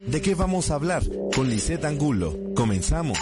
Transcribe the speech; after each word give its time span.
¿De 0.00 0.22
qué 0.22 0.36
vamos 0.36 0.70
a 0.70 0.76
hablar? 0.76 1.02
Con 1.34 1.50
Lisette 1.50 1.84
Angulo. 1.84 2.32
Comenzamos. 2.54 3.18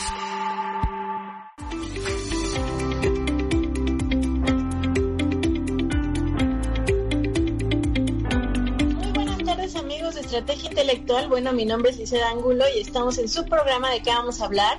Muy 8.82 9.12
buenas 9.14 9.39
tardes 9.43 9.75
amigos 9.77 10.16
de 10.16 10.20
Estrategia 10.20 10.68
Intelectual. 10.68 11.29
Bueno, 11.29 11.54
mi 11.54 11.64
nombre 11.64 11.93
es 11.93 11.96
Lisette 11.96 12.25
Angulo 12.25 12.66
y 12.77 12.80
estamos 12.80 13.16
en 13.16 13.30
su 13.30 13.46
programa 13.46 13.90
de 13.90 14.02
qué 14.02 14.11
vamos 14.11 14.43
a 14.43 14.45
hablar. 14.45 14.77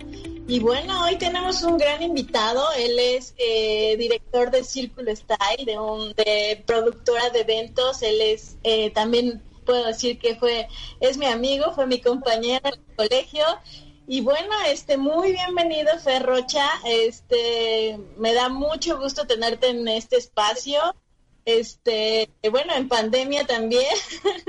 Y 0.48 0.60
bueno, 0.60 1.04
hoy 1.04 1.16
tenemos 1.18 1.64
un 1.64 1.80
gran 1.80 2.04
invitado. 2.04 2.64
Él 2.78 3.00
es 3.00 3.34
eh, 3.40 3.98
director 3.98 4.52
de 4.52 4.64
Círculo 4.64 5.16
Style, 5.16 5.66
de, 5.66 5.80
un, 5.80 6.14
de 6.14 6.64
productora 6.68 7.32
de 7.32 7.40
eventos. 7.42 8.04
Él 8.04 8.22
es 8.22 8.56
eh, 8.64 8.92
también 8.92 9.42
puedo 9.68 9.86
decir 9.86 10.18
que 10.18 10.36
fue, 10.36 10.68
es 11.00 11.18
mi 11.18 11.28
amigo, 11.28 11.74
fue 11.76 11.86
mi 11.86 12.02
compañero 12.02 12.68
en 12.70 12.74
el 12.74 12.96
colegio. 12.96 13.46
Y 14.08 14.22
bueno, 14.22 14.56
este, 14.68 14.98
muy 14.98 15.34
bienvenido, 15.34 16.00
Ferrocha. 16.00 16.66
Este, 16.86 18.00
me 18.18 18.34
da 18.34 18.50
mucho 18.50 18.98
gusto 18.98 19.28
tenerte 19.28 19.68
en 19.68 19.88
este 19.88 20.16
espacio. 20.16 20.80
Este, 21.46 22.30
bueno, 22.50 22.74
en 22.74 22.88
pandemia 22.88 23.46
también, 23.46 23.86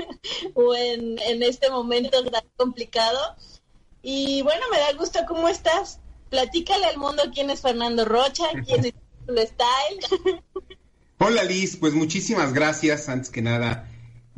o 0.53 0.73
en, 0.73 1.19
en 1.19 1.43
este 1.43 1.69
momento 1.69 2.23
tan 2.23 2.43
complicado. 2.55 3.19
Y 4.01 4.41
bueno, 4.43 4.65
me 4.71 4.79
da 4.79 4.93
gusto, 4.93 5.19
¿cómo 5.27 5.49
estás? 5.49 5.99
Platícale 6.29 6.85
al 6.85 6.97
mundo 6.97 7.23
quién 7.33 7.49
es 7.49 7.61
Fernando 7.61 8.05
Rocha, 8.05 8.45
quién 8.65 8.85
es 8.85 8.93
Style. 9.49 10.41
Hola 11.19 11.43
Liz, 11.43 11.75
pues 11.75 11.93
muchísimas 11.93 12.53
gracias, 12.53 13.09
antes 13.09 13.29
que 13.29 13.41
nada, 13.41 13.88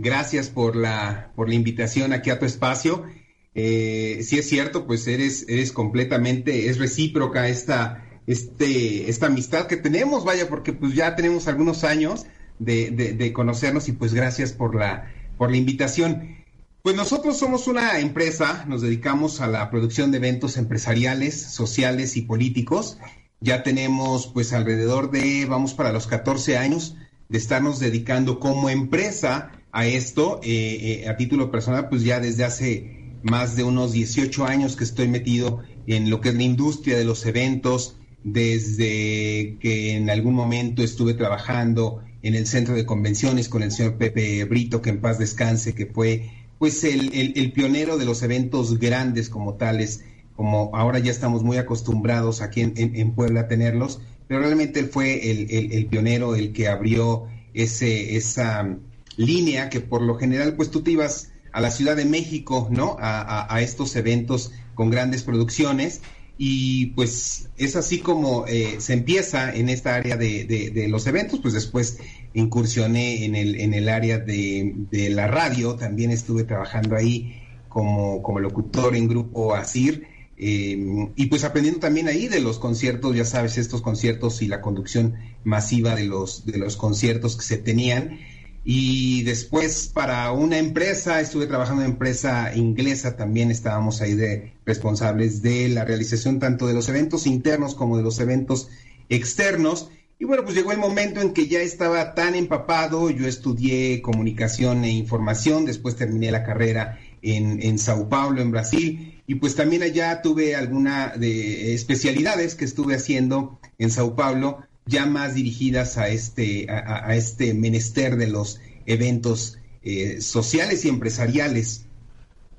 Gracias 0.01 0.49
por 0.49 0.75
la, 0.75 1.31
por 1.35 1.47
la 1.47 1.53
invitación 1.53 2.11
aquí 2.11 2.31
a 2.31 2.39
tu 2.39 2.45
espacio. 2.45 3.05
Eh, 3.53 4.21
si 4.23 4.39
es 4.39 4.49
cierto, 4.49 4.87
pues 4.87 5.05
eres, 5.07 5.45
eres 5.47 5.71
completamente, 5.71 6.69
es 6.69 6.79
recíproca 6.79 7.48
esta, 7.48 8.03
este, 8.26 9.11
esta 9.11 9.27
amistad 9.27 9.67
que 9.67 9.77
tenemos, 9.77 10.26
vaya, 10.26 10.49
porque 10.49 10.73
pues 10.73 10.95
ya 10.95 11.15
tenemos 11.15 11.48
algunos 11.48 11.84
años 11.84 12.26
de, 12.57 12.89
de, 12.91 13.34
conocernos 13.34 13.89
y 13.89 13.91
pues 13.91 14.13
gracias 14.13 14.53
por 14.53 14.73
la, 14.73 15.11
por 15.37 15.51
la 15.51 15.57
invitación. 15.57 16.37
Pues 16.81 16.95
nosotros 16.95 17.37
somos 17.37 17.67
una 17.67 17.99
empresa, 17.99 18.65
nos 18.67 18.81
dedicamos 18.81 19.39
a 19.39 19.48
la 19.48 19.70
producción 19.70 20.09
de 20.09 20.17
eventos 20.17 20.57
empresariales, 20.57 21.39
sociales 21.39 22.17
y 22.17 22.23
políticos. 22.23 22.98
Ya 23.39 23.61
tenemos 23.61 24.26
pues 24.33 24.51
alrededor 24.51 25.11
de, 25.11 25.45
vamos 25.45 25.76
para 25.76 25.91
los 25.91 26.07
14 26.07 26.57
años 26.57 26.95
de 27.29 27.37
estarnos 27.37 27.79
dedicando 27.79 28.39
como 28.39 28.70
empresa 28.70 29.51
a 29.71 29.85
esto. 29.85 30.39
Eh, 30.43 31.03
eh, 31.03 31.09
a 31.09 31.17
título 31.17 31.51
personal, 31.51 31.89
pues 31.89 32.03
ya 32.03 32.19
desde 32.19 32.43
hace 32.43 33.01
más 33.23 33.55
de 33.55 33.63
unos 33.63 33.93
18 33.93 34.45
años 34.45 34.75
que 34.75 34.83
estoy 34.83 35.07
metido 35.07 35.61
en 35.87 36.09
lo 36.09 36.21
que 36.21 36.29
es 36.29 36.35
la 36.35 36.43
industria 36.43 36.97
de 36.97 37.05
los 37.05 37.25
eventos, 37.25 37.97
desde 38.23 39.57
que 39.59 39.95
en 39.95 40.09
algún 40.09 40.33
momento 40.33 40.83
estuve 40.83 41.13
trabajando 41.13 42.03
en 42.21 42.35
el 42.35 42.45
centro 42.45 42.75
de 42.75 42.85
convenciones 42.85 43.49
con 43.49 43.63
el 43.63 43.71
señor 43.71 43.95
Pepe 43.95 44.43
Brito, 44.45 44.81
que 44.81 44.91
en 44.91 45.01
paz 45.01 45.17
descanse, 45.17 45.73
que 45.73 45.87
fue 45.87 46.29
pues 46.59 46.83
el, 46.83 47.51
pionero 47.53 47.97
de 47.97 48.05
los 48.05 48.21
eventos 48.21 48.77
grandes 48.77 49.29
como 49.29 49.55
tales, 49.55 50.03
como 50.35 50.69
ahora 50.75 50.99
ya 50.99 51.09
estamos 51.09 51.43
muy 51.43 51.57
acostumbrados 51.57 52.41
aquí 52.41 52.61
en, 52.61 53.11
Puebla 53.13 53.41
a 53.41 53.47
tenerlos, 53.47 53.99
pero 54.27 54.41
realmente 54.41 54.79
él 54.79 54.85
fue 54.85 55.31
el, 55.31 55.71
el, 55.71 55.87
pionero, 55.87 56.35
el 56.35 56.53
que 56.53 56.67
abrió 56.67 57.25
ese, 57.55 58.15
esa 58.15 58.77
línea 59.17 59.70
que 59.70 59.81
por 59.81 60.01
lo 60.01 60.15
general 60.15 60.55
pues 60.55 60.71
tú 60.71 60.81
te 60.81 60.91
ibas 60.91 61.31
a 61.51 61.62
la 61.62 61.71
Ciudad 61.71 61.95
de 61.95 62.05
México, 62.05 62.67
¿no? 62.71 62.95
A, 62.99 63.62
estos 63.62 63.95
eventos 63.95 64.51
con 64.73 64.90
grandes 64.90 65.23
producciones 65.23 66.01
y 66.38 66.88
pues 66.88 67.50
es 67.57 67.75
así 67.75 68.00
como 68.00 68.47
eh, 68.47 68.78
se 68.79 68.94
empieza 68.94 69.53
en 69.53 69.69
esta 69.69 69.95
área 69.95 70.17
de, 70.17 70.88
los 70.89 71.06
eventos, 71.07 71.39
pues 71.39 71.53
después 71.53 71.99
incursioné 72.33 73.25
en 73.25 73.35
el, 73.35 73.59
en 73.59 73.73
el 73.73 73.89
área 73.89 74.17
de, 74.17 75.09
la 75.11 75.28
radio, 75.28 75.75
también 75.75 76.11
estuve 76.11 76.43
trabajando 76.43 76.95
ahí 76.95 77.41
como, 77.69 78.23
como 78.23 78.39
locutor 78.39 78.95
en 78.95 79.07
grupo 79.07 79.53
ASIR. 79.53 80.07
Eh, 80.43 81.11
y 81.16 81.28
pues 81.28 81.43
aprendiendo 81.43 81.79
también 81.79 82.07
ahí 82.07 82.28
de 82.28 82.39
los 82.39 82.57
conciertos, 82.57 83.16
ya 83.16 83.25
sabes, 83.25 83.59
estos 83.59 83.83
conciertos 83.83 84.41
y 84.41 84.47
la 84.47 84.61
conducción 84.61 85.17
masiva 85.43 85.93
de 85.93 86.05
los, 86.05 86.47
de 86.47 86.57
los 86.57 86.78
conciertos 86.78 87.38
que 87.38 87.43
se 87.43 87.57
tenían. 87.57 88.17
Y 88.63 89.23
después 89.23 89.89
para 89.91 90.31
una 90.31 90.59
empresa, 90.59 91.19
estuve 91.19 91.47
trabajando 91.47 91.81
en 91.81 91.88
una 91.88 91.94
empresa 91.94 92.55
inglesa, 92.55 93.16
también 93.16 93.49
estábamos 93.49 94.01
ahí 94.01 94.13
de 94.13 94.53
responsables 94.66 95.41
de 95.41 95.69
la 95.69 95.83
realización 95.83 96.39
tanto 96.39 96.67
de 96.67 96.73
los 96.73 96.88
eventos 96.88 97.25
internos 97.25 97.73
como 97.73 97.97
de 97.97 98.03
los 98.03 98.19
eventos 98.19 98.69
externos. 99.09 99.89
Y 100.19 100.25
bueno, 100.25 100.44
pues 100.44 100.55
llegó 100.55 100.72
el 100.72 100.77
momento 100.77 101.22
en 101.22 101.33
que 101.33 101.47
ya 101.47 101.61
estaba 101.61 102.13
tan 102.13 102.35
empapado, 102.35 103.09
yo 103.09 103.25
estudié 103.25 104.03
comunicación 104.03 104.83
e 104.83 104.91
información, 104.91 105.66
después 105.66 105.95
terminé 105.95 106.29
la 106.29 106.43
carrera 106.43 106.99
en, 107.23 107.63
en 107.63 107.79
Sao 107.79 108.07
Paulo, 108.07 108.41
en 108.43 108.51
Brasil, 108.51 109.23
y 109.25 109.35
pues 109.35 109.55
también 109.55 109.81
allá 109.81 110.22
tuve 110.22 110.55
alguna 110.55 111.13
de 111.17 111.73
especialidades 111.73 112.53
que 112.53 112.66
estuve 112.66 112.93
haciendo 112.93 113.59
en 113.79 113.89
Sao 113.89 114.16
Paulo, 114.16 114.59
ya 114.85 115.05
más 115.05 115.35
dirigidas 115.35 115.97
a 115.97 116.09
este, 116.09 116.69
a, 116.69 117.15
este 117.15 117.53
menester 117.53 118.17
de 118.17 118.27
los 118.27 118.59
eventos 118.85 119.57
eh, 119.83 120.21
sociales 120.21 120.85
y 120.85 120.89
empresariales. 120.89 121.85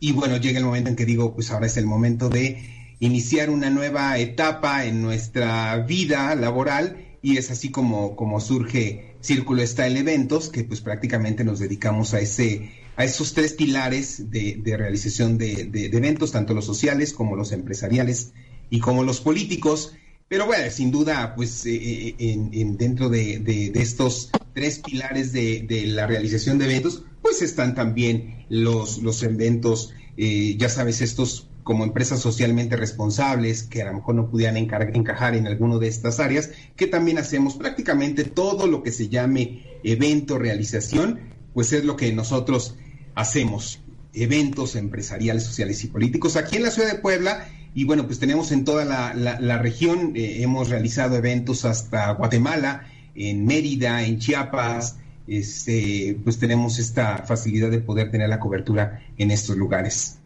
Y 0.00 0.12
bueno, 0.12 0.36
llega 0.36 0.58
el 0.58 0.64
momento 0.64 0.90
en 0.90 0.96
que 0.96 1.06
digo, 1.06 1.34
pues 1.34 1.50
ahora 1.50 1.66
es 1.66 1.76
el 1.76 1.86
momento 1.86 2.28
de 2.28 2.94
iniciar 3.00 3.50
una 3.50 3.70
nueva 3.70 4.18
etapa 4.18 4.84
en 4.84 5.02
nuestra 5.02 5.76
vida 5.78 6.34
laboral 6.34 7.18
y 7.22 7.36
es 7.36 7.50
así 7.50 7.70
como, 7.70 8.16
como 8.16 8.40
surge 8.40 9.14
Círculo 9.20 9.64
Style 9.66 9.96
Eventos, 9.96 10.48
que 10.48 10.64
pues 10.64 10.80
prácticamente 10.80 11.44
nos 11.44 11.58
dedicamos 11.60 12.14
a 12.14 12.20
ese 12.20 12.70
a 12.96 13.04
esos 13.04 13.32
tres 13.32 13.54
pilares 13.54 14.30
de, 14.30 14.60
realización 14.76 15.38
de, 15.38 15.64
de, 15.64 15.86
eventos, 15.86 16.32
tanto 16.32 16.54
los 16.54 16.66
sociales 16.66 17.12
como 17.12 17.36
los 17.36 17.52
empresariales 17.52 18.32
y 18.70 18.80
como 18.80 19.02
los 19.02 19.20
políticos. 19.20 19.94
Pero 20.32 20.46
bueno, 20.46 20.70
sin 20.70 20.90
duda, 20.90 21.34
pues 21.36 21.66
eh, 21.66 21.74
eh, 21.74 22.14
en, 22.18 22.78
dentro 22.78 23.10
de, 23.10 23.70
estos 23.74 24.30
tres 24.54 24.78
pilares 24.78 25.30
de, 25.34 25.84
la 25.88 26.06
realización 26.06 26.56
de 26.56 26.64
eventos, 26.64 27.04
pues 27.20 27.42
están 27.42 27.74
también 27.74 28.46
los, 28.48 29.02
los 29.02 29.22
eventos, 29.22 29.92
eh, 30.16 30.56
ya 30.56 30.70
sabes, 30.70 31.02
estos 31.02 31.50
como 31.64 31.84
empresas 31.84 32.20
socialmente 32.20 32.76
responsables 32.76 33.64
que 33.64 33.82
a 33.82 33.84
lo 33.84 33.92
mejor 33.92 34.14
no 34.14 34.30
pudieran 34.30 34.56
encajar 34.56 35.36
en 35.36 35.46
alguno 35.46 35.78
de 35.78 35.88
estas 35.88 36.18
áreas, 36.18 36.48
que 36.76 36.86
también 36.86 37.18
hacemos 37.18 37.56
prácticamente 37.56 38.24
todo 38.24 38.66
lo 38.66 38.82
que 38.82 38.90
se 38.90 39.10
llame 39.10 39.80
evento, 39.84 40.38
realización, 40.38 41.20
pues 41.52 41.74
es 41.74 41.84
lo 41.84 41.94
que 41.96 42.10
nosotros 42.10 42.76
hacemos, 43.14 43.80
eventos 44.14 44.76
empresariales, 44.76 45.42
sociales 45.42 45.84
y 45.84 45.88
políticos. 45.88 46.36
Aquí 46.36 46.56
en 46.56 46.62
la 46.62 46.70
ciudad 46.70 46.90
de 46.90 47.00
Puebla, 47.00 47.46
y 47.74 47.84
bueno, 47.84 48.06
pues 48.06 48.18
tenemos 48.18 48.52
en 48.52 48.64
toda 48.64 48.84
la, 48.84 49.58
región, 49.58 50.12
eh, 50.14 50.42
hemos 50.42 50.68
realizado 50.68 51.16
eventos 51.16 51.64
hasta 51.64 52.10
Guatemala, 52.12 52.86
en 53.14 53.46
Mérida, 53.46 54.02
en 54.04 54.18
Chiapas, 54.18 54.96
este, 55.26 56.18
pues 56.22 56.38
tenemos 56.38 56.78
esta 56.78 57.18
facilidad 57.18 57.70
de 57.70 57.78
poder 57.78 58.10
tener 58.10 58.28
la 58.28 58.40
cobertura 58.40 59.02
en 59.16 59.30
estos 59.30 59.56
lugares. 59.56 60.18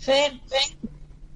Fer, 0.00 0.32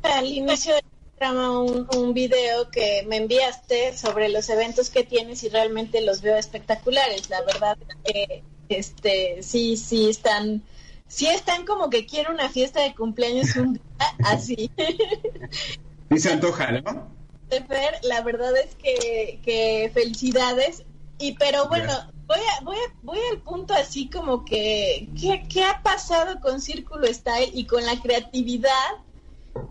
al 0.02 0.26
inicio 0.26 0.74
del 0.74 0.84
programa 1.16 1.60
un, 1.60 1.86
un 1.97 2.14
video 2.14 2.70
que 2.70 3.04
me 3.08 3.16
enviaste 3.16 3.97
sobre 3.97 4.28
los 4.28 4.48
eventos 4.48 4.91
que 4.91 5.04
tienes 5.04 5.42
y 5.44 5.48
realmente 5.48 6.00
los 6.00 6.22
veo 6.22 6.36
espectaculares. 6.36 7.28
La 7.28 7.42
verdad 7.42 7.76
que 8.04 8.42
este, 8.68 9.42
sí, 9.42 9.76
sí 9.76 10.08
están 10.10 10.62
sí 11.09 11.27
están 11.27 11.65
como 11.65 11.91
que 11.91 12.06
quiero 12.06 12.33
una 12.33 12.49
fiesta 12.49 12.83
de 12.83 12.94
cumpleaños 12.94 13.56
un 13.56 13.75
día 13.75 13.83
así. 14.25 14.71
Y 16.10 16.19
se 16.19 16.33
antoja, 16.33 16.72
¿no? 16.72 17.16
la 18.03 18.22
verdad 18.22 18.57
es 18.57 18.75
que, 18.75 19.91
felicidades. 19.95 20.84
Y 21.19 21.33
pero 21.33 21.69
bueno, 21.69 21.92
voy 22.27 22.39
a, 22.39 22.65
voy 22.65 22.77
voy 23.03 23.19
al 23.33 23.41
punto 23.41 23.72
así 23.72 24.10
como 24.10 24.45
que 24.45 25.09
¿qué, 25.19 25.65
ha 25.65 25.83
pasado 25.83 26.41
con 26.41 26.60
Círculo 26.60 27.07
Style 27.07 27.51
y 27.54 27.65
con 27.66 27.86
la 27.86 27.98
creatividad 28.01 28.71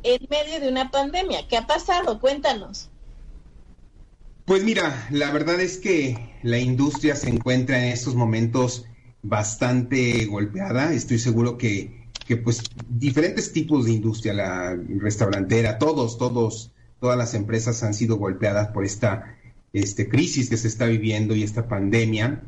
en 0.02 0.26
medio 0.30 0.60
de 0.60 0.70
una 0.70 0.90
pandemia? 0.90 1.48
¿Qué 1.48 1.58
ha 1.58 1.68
pasado? 1.68 2.20
Cuéntanos. 2.20 2.90
Pues 4.46 4.64
mira, 4.64 5.08
la 5.12 5.32
verdad 5.32 5.60
es 5.60 5.78
que 5.78 6.36
la 6.44 6.58
industria 6.58 7.16
se 7.16 7.30
encuentra 7.30 7.78
en 7.78 7.92
estos 7.92 8.16
momentos 8.16 8.86
bastante 9.28 10.26
golpeada. 10.26 10.94
Estoy 10.94 11.20
seguro 11.20 11.58
que, 11.58 12.06
que 12.28 12.38
pues 12.38 12.64
diferentes 12.90 13.52
tipos 13.52 13.86
de 13.86 13.94
industria, 13.94 14.34
la 14.34 14.78
restaurantera, 15.00 15.78
todos, 15.78 16.18
todos, 16.18 16.72
todas 17.00 17.18
las 17.18 17.34
empresas 17.34 17.84
han 17.84 17.94
sido 17.94 18.18
golpeadas 18.18 18.70
por 18.70 18.86
esta 18.86 19.36
este, 19.74 20.08
crisis 20.08 20.50
que 20.50 20.58
se 20.58 20.68
está 20.68 20.86
viviendo 20.86 21.36
y 21.36 21.44
esta 21.44 21.68
pandemia. 21.68 22.42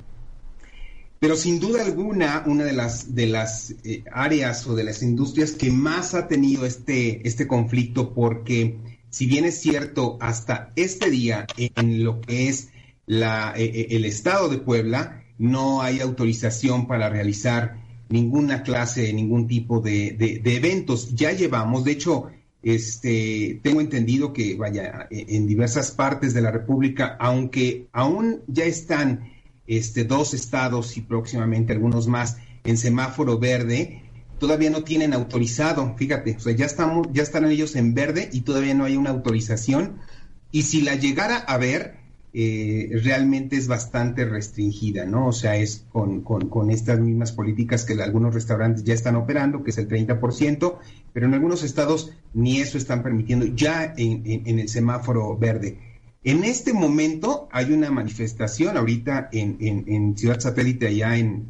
Pero 1.20 1.36
sin 1.36 1.60
duda 1.60 1.84
alguna, 1.84 2.44
una 2.46 2.64
de 2.64 2.74
las, 2.74 3.16
de 3.16 3.26
las 3.26 3.74
eh, 3.84 4.04
áreas 4.12 4.68
o 4.68 4.76
de 4.76 4.84
las 4.84 5.02
industrias 5.02 5.52
que 5.54 5.72
más 5.72 6.14
ha 6.14 6.28
tenido 6.28 6.66
este, 6.66 7.28
este 7.28 7.48
conflicto, 7.48 8.14
porque 8.14 8.78
si 9.10 9.26
bien 9.26 9.46
es 9.46 9.60
cierto, 9.60 10.18
hasta 10.22 10.72
este 10.76 11.10
día 11.10 11.48
en 11.58 12.04
lo 12.04 12.22
que 12.22 12.50
es 12.50 12.70
la, 13.08 13.54
eh, 13.58 13.64
eh, 13.66 13.88
el 13.92 14.06
estado 14.06 14.48
de 14.48 14.60
Puebla, 14.60 15.24
no 15.38 15.82
hay 15.82 16.00
autorización 16.00 16.88
para 16.88 17.10
realizar 17.10 17.78
ninguna 18.10 18.64
clase, 18.64 19.12
ningún 19.14 19.48
tipo 19.48 19.80
de, 19.80 20.12
de, 20.12 20.56
eventos. 20.56 21.14
Ya 21.14 21.32
llevamos, 21.32 21.84
de 21.84 21.92
hecho, 21.92 22.28
este, 22.64 23.60
tengo 23.64 23.82
entendido 23.82 24.34
que, 24.34 24.56
vaya, 24.56 25.08
en 25.12 25.48
diversas 25.48 25.92
partes 25.92 26.34
de 26.34 26.42
la 26.42 26.52
República, 26.52 27.18
aunque 27.20 27.88
aún 27.92 28.42
ya 28.48 28.66
están 28.66 29.32
este, 29.68 30.06
dos 30.06 30.34
estados 30.34 30.98
y 30.98 31.02
próximamente 31.02 31.74
algunos 31.74 32.08
más 32.08 32.38
en 32.64 32.78
semáforo 32.78 33.38
verde, 33.38 34.04
todavía 34.40 34.70
no 34.70 34.84
tienen 34.84 35.14
autorizado, 35.14 35.96
fíjate, 35.98 36.36
o 36.38 36.40
sea, 36.40 36.54
ya 36.54 36.66
estamos, 36.66 37.08
ya 37.12 37.24
están 37.24 37.46
ellos 37.46 37.76
en 37.76 37.94
verde 37.94 38.30
y 38.32 38.42
todavía 38.42 38.74
no 38.74 38.86
hay 38.86 38.96
una 38.96 39.10
autorización. 39.10 40.00
Y 40.52 40.64
si 40.64 40.82
la 40.82 40.96
llegara 40.96 41.38
a 41.38 41.58
ver, 41.58 41.98
eh, 42.40 42.90
realmente 43.04 43.56
es 43.56 43.68
bastante 43.68 44.24
restringida, 44.26 45.06
¿no? 45.06 45.28
O 45.28 45.34
sea, 45.34 45.56
es 45.56 45.86
con, 45.92 46.22
con, 46.22 46.70
estas 46.70 47.00
mismas 47.00 47.32
políticas 47.32 47.84
que 47.84 47.94
algunos 48.02 48.36
restaurantes 48.36 48.84
ya 48.84 48.94
están 48.94 49.16
operando, 49.16 49.64
que 49.64 49.72
es 49.72 49.78
el 49.80 49.88
30%, 49.88 50.78
pero 51.14 51.26
en 51.26 51.34
algunos 51.34 51.64
estados 51.64 52.12
ni 52.36 52.60
eso 52.60 52.78
están 52.78 53.02
permitiendo, 53.02 53.48
ya 53.48 53.92
en, 53.98 54.22
en 54.26 54.60
el 54.60 54.70
semáforo 54.70 55.36
verde. 55.38 55.80
En 56.28 56.44
este 56.44 56.74
momento 56.74 57.48
hay 57.54 57.72
una 57.72 57.90
manifestación 57.90 58.76
ahorita 58.76 59.30
en, 59.32 60.18
Ciudad 60.18 60.42
Satélite, 60.42 60.88
allá 60.88 61.18
en, 61.18 61.46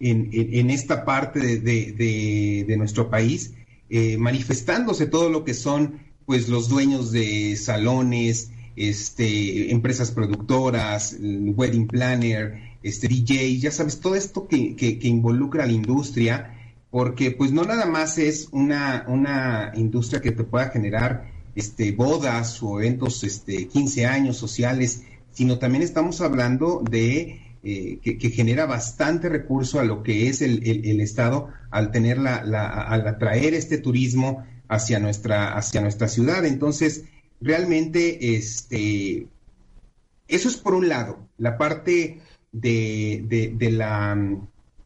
en, 0.00 0.70
esta 0.70 1.04
parte 1.04 1.60
de, 1.60 2.74
nuestro 2.76 3.08
país, 3.08 3.54
eh, 3.90 4.16
manifestándose 4.18 5.06
todo 5.06 5.30
lo 5.30 5.44
que 5.44 5.54
son 5.54 6.00
pues 6.26 6.48
los 6.48 6.68
dueños 6.68 7.12
de 7.12 7.56
salones, 7.56 8.50
este, 8.76 9.70
empresas 9.70 10.10
productoras, 10.10 11.16
wedding 11.20 11.86
planner, 11.86 12.74
este, 12.82 13.08
DJ, 13.08 13.58
ya 13.58 13.70
sabes, 13.70 14.00
todo 14.00 14.14
esto 14.14 14.46
que, 14.46 14.76
que, 14.76 14.98
que, 14.98 15.08
involucra 15.08 15.64
a 15.64 15.66
la 15.66 15.72
industria, 15.72 16.54
porque 16.90 17.30
pues 17.30 17.52
no 17.52 17.64
nada 17.64 17.86
más 17.86 18.18
es 18.18 18.48
una, 18.52 19.04
una 19.08 19.72
industria 19.74 20.20
que 20.20 20.32
te 20.32 20.44
pueda 20.44 20.70
generar 20.70 21.30
este, 21.54 21.92
bodas 21.92 22.62
o 22.62 22.80
eventos, 22.80 23.24
este, 23.24 23.68
15 23.68 24.06
años 24.06 24.36
sociales, 24.36 25.04
sino 25.32 25.58
también 25.58 25.82
estamos 25.82 26.20
hablando 26.20 26.82
de 26.88 27.40
eh, 27.62 27.98
que, 28.02 28.30
genera 28.30 28.66
bastante 28.66 29.28
recurso 29.28 29.80
a 29.80 29.84
lo 29.84 30.02
que 30.02 30.28
es 30.28 30.42
el, 30.42 31.00
Estado 31.00 31.48
al 31.70 31.90
tener 31.90 32.18
la, 32.18 32.36
al 32.36 33.08
atraer 33.08 33.54
este 33.54 33.78
turismo 33.78 34.44
hacia 34.68 34.98
nuestra, 34.98 35.56
hacia 35.56 35.80
nuestra 35.80 36.08
ciudad. 36.08 36.44
Entonces, 36.44 37.04
realmente, 37.44 38.36
este, 38.36 39.26
eso 40.26 40.48
es 40.48 40.56
por 40.56 40.74
un 40.74 40.88
lado, 40.88 41.28
la 41.36 41.58
parte 41.58 42.20
de, 42.52 43.52
de, 43.56 43.70
la, 43.70 44.16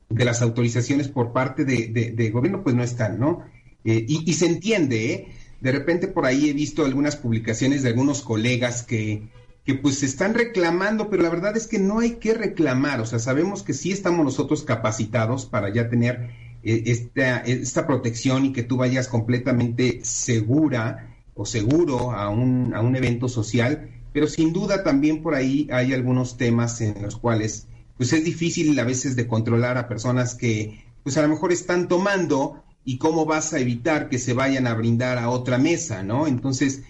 de 0.08 0.24
las 0.24 0.42
autorizaciones 0.42 1.08
por 1.08 1.32
parte 1.32 1.64
de, 1.64 2.30
gobierno, 2.30 2.62
pues 2.62 2.74
no 2.74 2.82
están, 2.82 3.20
¿no? 3.20 3.44
Eh, 3.84 4.04
y, 4.08 4.28
y, 4.28 4.34
se 4.34 4.46
entiende, 4.46 5.12
¿eh? 5.12 5.28
de 5.60 5.72
repente 5.72 6.08
por 6.08 6.26
ahí 6.26 6.50
he 6.50 6.52
visto 6.52 6.84
algunas 6.84 7.16
publicaciones 7.16 7.82
de 7.82 7.90
algunos 7.90 8.22
colegas 8.22 8.82
que, 8.82 9.28
que 9.64 9.74
pues 9.74 10.00
se 10.00 10.06
están 10.06 10.34
reclamando, 10.34 11.08
pero 11.08 11.22
la 11.22 11.30
verdad 11.30 11.56
es 11.56 11.68
que 11.68 11.78
no 11.78 12.00
hay 12.00 12.16
que 12.16 12.34
reclamar, 12.34 13.00
o 13.00 13.06
sea, 13.06 13.20
sabemos 13.20 13.62
que 13.62 13.72
sí 13.72 13.92
estamos 13.92 14.24
nosotros 14.24 14.64
capacitados 14.64 15.46
para 15.46 15.72
ya 15.72 15.88
tener 15.88 16.30
eh, 16.64 16.82
esta, 16.86 17.38
esta 17.38 17.86
protección 17.86 18.46
y 18.46 18.52
que 18.52 18.64
tú 18.64 18.76
vayas 18.76 19.06
completamente 19.06 20.00
segura 20.02 21.07
o 21.38 21.46
seguro 21.46 22.10
a 22.10 22.28
un, 22.28 22.74
a 22.74 22.82
un 22.82 22.96
evento 22.96 23.28
social, 23.28 23.88
pero 24.12 24.26
sin 24.26 24.52
duda 24.52 24.82
también 24.82 25.22
por 25.22 25.34
ahí 25.34 25.68
hay 25.70 25.94
algunos 25.94 26.36
temas 26.36 26.80
en 26.80 27.00
los 27.00 27.16
cuales 27.16 27.68
pues 27.96 28.12
es 28.12 28.24
difícil 28.24 28.78
a 28.78 28.84
veces 28.84 29.16
de 29.16 29.26
controlar 29.26 29.78
a 29.78 29.88
personas 29.88 30.34
que 30.34 30.84
pues 31.04 31.16
a 31.16 31.22
lo 31.22 31.28
mejor 31.28 31.52
están 31.52 31.88
tomando 31.88 32.62
y 32.84 32.98
cómo 32.98 33.24
vas 33.24 33.52
a 33.52 33.60
evitar 33.60 34.08
que 34.08 34.18
se 34.18 34.32
vayan 34.32 34.66
a 34.66 34.74
brindar 34.74 35.18
a 35.18 35.30
otra 35.30 35.58
mesa, 35.58 36.02
¿no? 36.02 36.26
Entonces, 36.26 36.82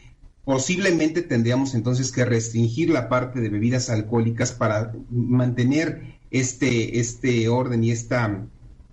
posiblemente 0.44 1.22
tendríamos 1.22 1.74
entonces 1.74 2.10
que 2.10 2.24
restringir 2.24 2.88
la 2.88 3.08
parte 3.08 3.40
de 3.40 3.48
bebidas 3.48 3.90
alcohólicas 3.90 4.52
para 4.52 4.92
mantener 5.10 6.18
este, 6.30 7.00
este 7.00 7.48
orden 7.48 7.84
y 7.84 7.90
esta 7.90 8.46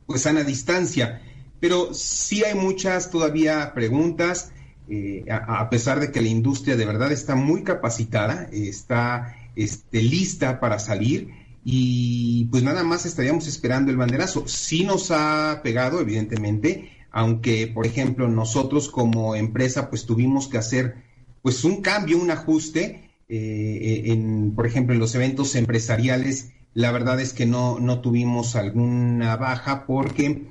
pues 0.06 0.22
sana 0.22 0.44
distancia. 0.44 1.22
Pero 1.60 1.94
sí 1.94 2.44
hay 2.44 2.56
muchas 2.56 3.10
todavía 3.10 3.74
preguntas, 3.74 4.52
eh, 4.90 5.26
a, 5.30 5.70
pesar 5.70 6.00
de 6.00 6.12
que 6.12 6.22
la 6.22 6.28
industria 6.28 6.76
de 6.76 6.86
verdad 6.86 7.12
está 7.12 7.36
muy 7.36 7.64
capacitada, 7.64 8.48
está 8.52 9.36
este, 9.56 10.02
lista 10.04 10.60
para 10.60 10.80
salir 10.80 11.30
y 11.64 12.46
pues 12.46 12.62
nada 12.62 12.84
más 12.84 13.06
estaríamos 13.06 13.48
esperando 13.48 13.90
el 13.92 13.98
banderazo. 13.98 14.48
Sí 14.48 14.84
nos 14.84 15.10
ha 15.10 15.62
pegado, 15.64 16.00
evidentemente, 16.00 16.92
aunque 17.12 17.68
por 17.68 17.88
ejemplo 17.88 18.28
nosotros 18.28 18.90
como 18.90 19.36
empresa 19.36 19.90
pues 19.90 20.06
tuvimos 20.06 20.48
que 20.48 20.60
hacer 20.60 20.96
pues 21.42 21.64
un 21.64 21.82
cambio, 21.82 22.20
un 22.20 22.30
ajuste, 22.30 23.10
eh, 23.28 24.04
en, 24.06 24.54
por 24.56 24.68
ejemplo 24.68 24.94
en 24.94 25.00
los 25.00 25.16
eventos 25.16 25.56
empresariales, 25.56 26.52
la 26.76 26.92
verdad 26.92 27.20
es 27.20 27.34
que 27.34 27.48
no, 27.48 27.80
no 27.80 28.02
tuvimos 28.02 28.56
alguna 28.56 29.36
baja 29.38 29.86
porque 29.88 30.44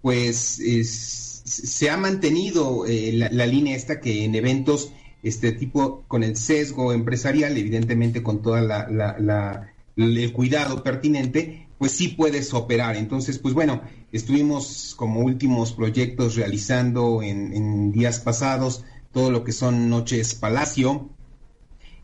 pues 0.00 0.60
se 1.52 1.90
ha 1.90 1.96
mantenido 1.96 2.86
eh, 2.86 3.12
la, 3.12 3.46
línea 3.46 3.76
esta 3.76 4.00
que 4.00 4.24
en 4.24 4.34
eventos 4.34 4.92
este 5.22 5.52
tipo 5.52 6.04
con 6.08 6.24
el 6.24 6.36
sesgo 6.36 6.92
empresarial, 6.92 7.56
evidentemente 7.56 8.22
con 8.22 8.42
toda 8.42 8.60
la, 8.60 8.88
la 8.88 9.72
el 9.96 10.32
cuidado 10.32 10.82
pertinente, 10.82 11.68
pues 11.78 11.92
sí 11.92 12.08
puedes 12.08 12.54
operar. 12.54 12.96
Entonces, 12.96 13.38
pues 13.38 13.54
bueno, 13.54 13.82
estuvimos 14.12 14.94
como 14.96 15.20
últimos 15.20 15.72
proyectos 15.72 16.36
realizando 16.36 17.22
en, 17.22 17.92
días 17.92 18.20
pasados 18.20 18.84
todo 19.12 19.30
lo 19.30 19.44
que 19.44 19.52
son 19.52 19.90
noches 19.90 20.34
palacio. 20.34 21.10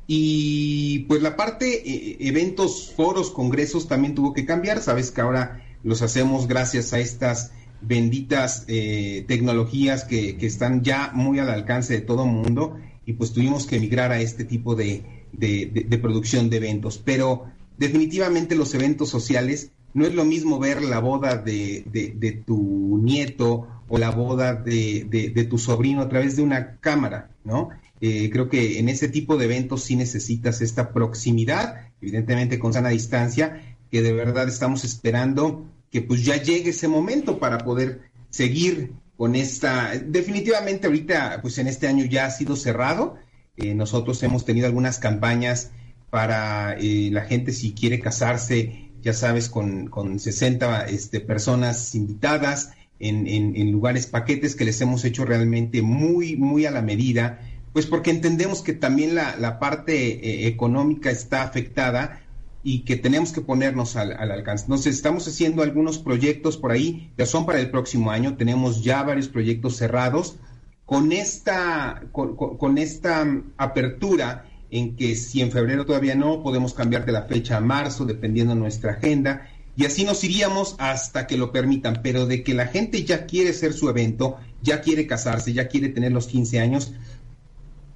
Y 0.06 1.00
pues 1.00 1.22
la 1.22 1.36
parte 1.36 1.88
eh, 1.88 2.16
eventos, 2.20 2.92
foros, 2.96 3.30
congresos 3.30 3.88
también 3.88 4.14
tuvo 4.14 4.32
que 4.32 4.46
cambiar. 4.46 4.80
Sabes 4.80 5.10
que 5.10 5.20
ahora 5.20 5.64
los 5.84 6.02
hacemos 6.02 6.48
gracias 6.48 6.92
a 6.92 6.98
estas 6.98 7.52
benditas 7.80 8.64
eh, 8.68 9.24
tecnologías 9.28 10.04
que, 10.04 10.36
están 10.40 10.82
ya 10.82 11.10
muy 11.14 11.38
al 11.38 11.50
alcance 11.50 11.94
de 11.94 12.00
todo 12.00 12.26
mundo 12.26 12.78
y 13.06 13.14
pues 13.14 13.32
tuvimos 13.32 13.66
que 13.66 13.76
emigrar 13.76 14.12
a 14.12 14.20
este 14.20 14.44
tipo 14.44 14.74
de, 14.74 15.02
de 15.32 15.98
producción 16.00 16.50
de 16.50 16.58
eventos. 16.58 16.98
Pero 16.98 17.46
definitivamente 17.78 18.54
los 18.54 18.74
eventos 18.74 19.08
sociales 19.08 19.70
no 19.94 20.06
es 20.06 20.14
lo 20.14 20.24
mismo 20.24 20.58
ver 20.58 20.82
la 20.82 21.00
boda 21.00 21.36
de, 21.36 22.42
tu 22.46 22.98
nieto 23.02 23.66
o 23.88 23.98
la 23.98 24.10
boda 24.10 24.54
de, 24.54 25.46
tu 25.48 25.58
sobrino 25.58 26.02
a 26.02 26.08
través 26.08 26.36
de 26.36 26.42
una 26.42 26.76
cámara, 26.76 27.30
¿no? 27.44 27.70
Eh, 28.00 28.30
creo 28.30 28.48
que 28.48 28.78
en 28.78 28.88
ese 28.88 29.08
tipo 29.08 29.36
de 29.36 29.46
eventos 29.46 29.82
sí 29.82 29.96
necesitas 29.96 30.60
esta 30.60 30.92
proximidad, 30.92 31.88
evidentemente 32.00 32.58
con 32.58 32.72
sana 32.72 32.90
distancia, 32.90 33.76
que 33.90 34.02
de 34.02 34.12
verdad 34.12 34.48
estamos 34.48 34.84
esperando 34.84 35.66
que 35.90 36.02
pues 36.02 36.24
ya 36.24 36.36
llegue 36.36 36.70
ese 36.70 36.88
momento 36.88 37.38
para 37.38 37.58
poder 37.58 38.02
seguir 38.30 38.92
con 39.16 39.34
esta, 39.34 39.92
definitivamente 39.98 40.86
ahorita 40.86 41.40
pues 41.42 41.58
en 41.58 41.66
este 41.66 41.88
año 41.88 42.04
ya 42.04 42.26
ha 42.26 42.30
sido 42.30 42.56
cerrado, 42.56 43.16
eh, 43.56 43.74
nosotros 43.74 44.22
hemos 44.22 44.44
tenido 44.44 44.66
algunas 44.66 44.98
campañas 44.98 45.72
para 46.10 46.76
eh, 46.78 47.10
la 47.12 47.22
gente 47.22 47.52
si 47.52 47.72
quiere 47.72 48.00
casarse, 48.00 48.90
ya 49.02 49.12
sabes, 49.12 49.48
con, 49.48 49.88
con 49.88 50.18
60 50.18 50.86
este, 50.86 51.20
personas 51.20 51.94
invitadas 51.94 52.70
en, 53.00 53.26
en, 53.26 53.70
lugares 53.70 54.06
paquetes 54.06 54.56
que 54.56 54.64
les 54.64 54.80
hemos 54.80 55.04
hecho 55.04 55.24
realmente 55.24 55.82
muy, 55.82 56.36
muy 56.36 56.66
a 56.66 56.70
la 56.70 56.82
medida, 56.82 57.40
pues 57.72 57.86
porque 57.86 58.10
entendemos 58.10 58.62
que 58.62 58.72
también 58.72 59.14
la, 59.14 59.36
la 59.36 59.58
parte 59.60 59.94
eh, 59.94 60.48
económica 60.48 61.10
está 61.10 61.42
afectada 61.42 62.22
y 62.68 62.80
que 62.80 62.96
tenemos 62.96 63.32
que 63.32 63.40
ponernos 63.40 63.96
al, 63.96 64.12
al, 64.12 64.30
alcance. 64.30 64.64
Entonces, 64.64 64.94
estamos 64.94 65.26
haciendo 65.26 65.62
algunos 65.62 65.96
proyectos 65.96 66.58
por 66.58 66.70
ahí, 66.70 67.10
que 67.16 67.24
son 67.24 67.46
para 67.46 67.60
el 67.60 67.70
próximo 67.70 68.10
año, 68.10 68.36
tenemos 68.36 68.84
ya 68.84 69.02
varios 69.02 69.28
proyectos 69.28 69.76
cerrados. 69.76 70.36
Con 70.84 71.12
esta, 71.12 72.02
con, 72.12 72.36
con 72.36 72.76
esta 72.76 73.26
apertura, 73.56 74.44
en 74.70 74.96
que 74.96 75.14
si 75.14 75.40
en 75.40 75.50
febrero 75.50 75.86
todavía 75.86 76.14
no, 76.14 76.42
podemos 76.42 76.74
cambiarte 76.74 77.10
la 77.10 77.22
fecha 77.22 77.56
a 77.56 77.60
marzo, 77.60 78.04
dependiendo 78.04 78.52
de 78.52 78.60
nuestra 78.60 78.92
agenda, 78.92 79.48
y 79.74 79.86
así 79.86 80.04
nos 80.04 80.22
iríamos 80.22 80.76
hasta 80.78 81.26
que 81.26 81.38
lo 81.38 81.52
permitan, 81.52 82.00
pero 82.02 82.26
de 82.26 82.42
que 82.42 82.52
la 82.52 82.66
gente 82.66 83.02
ya 83.02 83.24
quiere 83.24 83.48
hacer 83.48 83.72
su 83.72 83.88
evento, 83.88 84.36
ya 84.60 84.82
quiere 84.82 85.06
casarse, 85.06 85.54
ya 85.54 85.68
quiere 85.68 85.88
tener 85.88 86.12
los 86.12 86.26
15 86.26 86.60
años, 86.60 86.92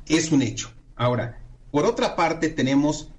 es 0.09 0.33
un 0.33 0.41
hecho. 0.41 0.71
Ahora, 0.97 1.43
por 1.71 1.85
otra 1.85 2.17
parte, 2.17 2.49
tenemos 2.49 3.12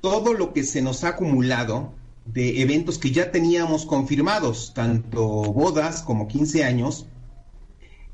todo 0.00 0.34
lo 0.34 0.52
que 0.52 0.64
se 0.64 0.82
nos 0.82 1.04
ha 1.04 1.08
acumulado 1.08 1.92
de 2.26 2.60
eventos 2.60 2.98
que 2.98 3.10
ya 3.10 3.30
teníamos 3.30 3.86
confirmados, 3.86 4.72
tanto 4.74 5.22
bodas 5.52 6.02
como 6.02 6.28
15 6.28 6.64
años, 6.64 7.06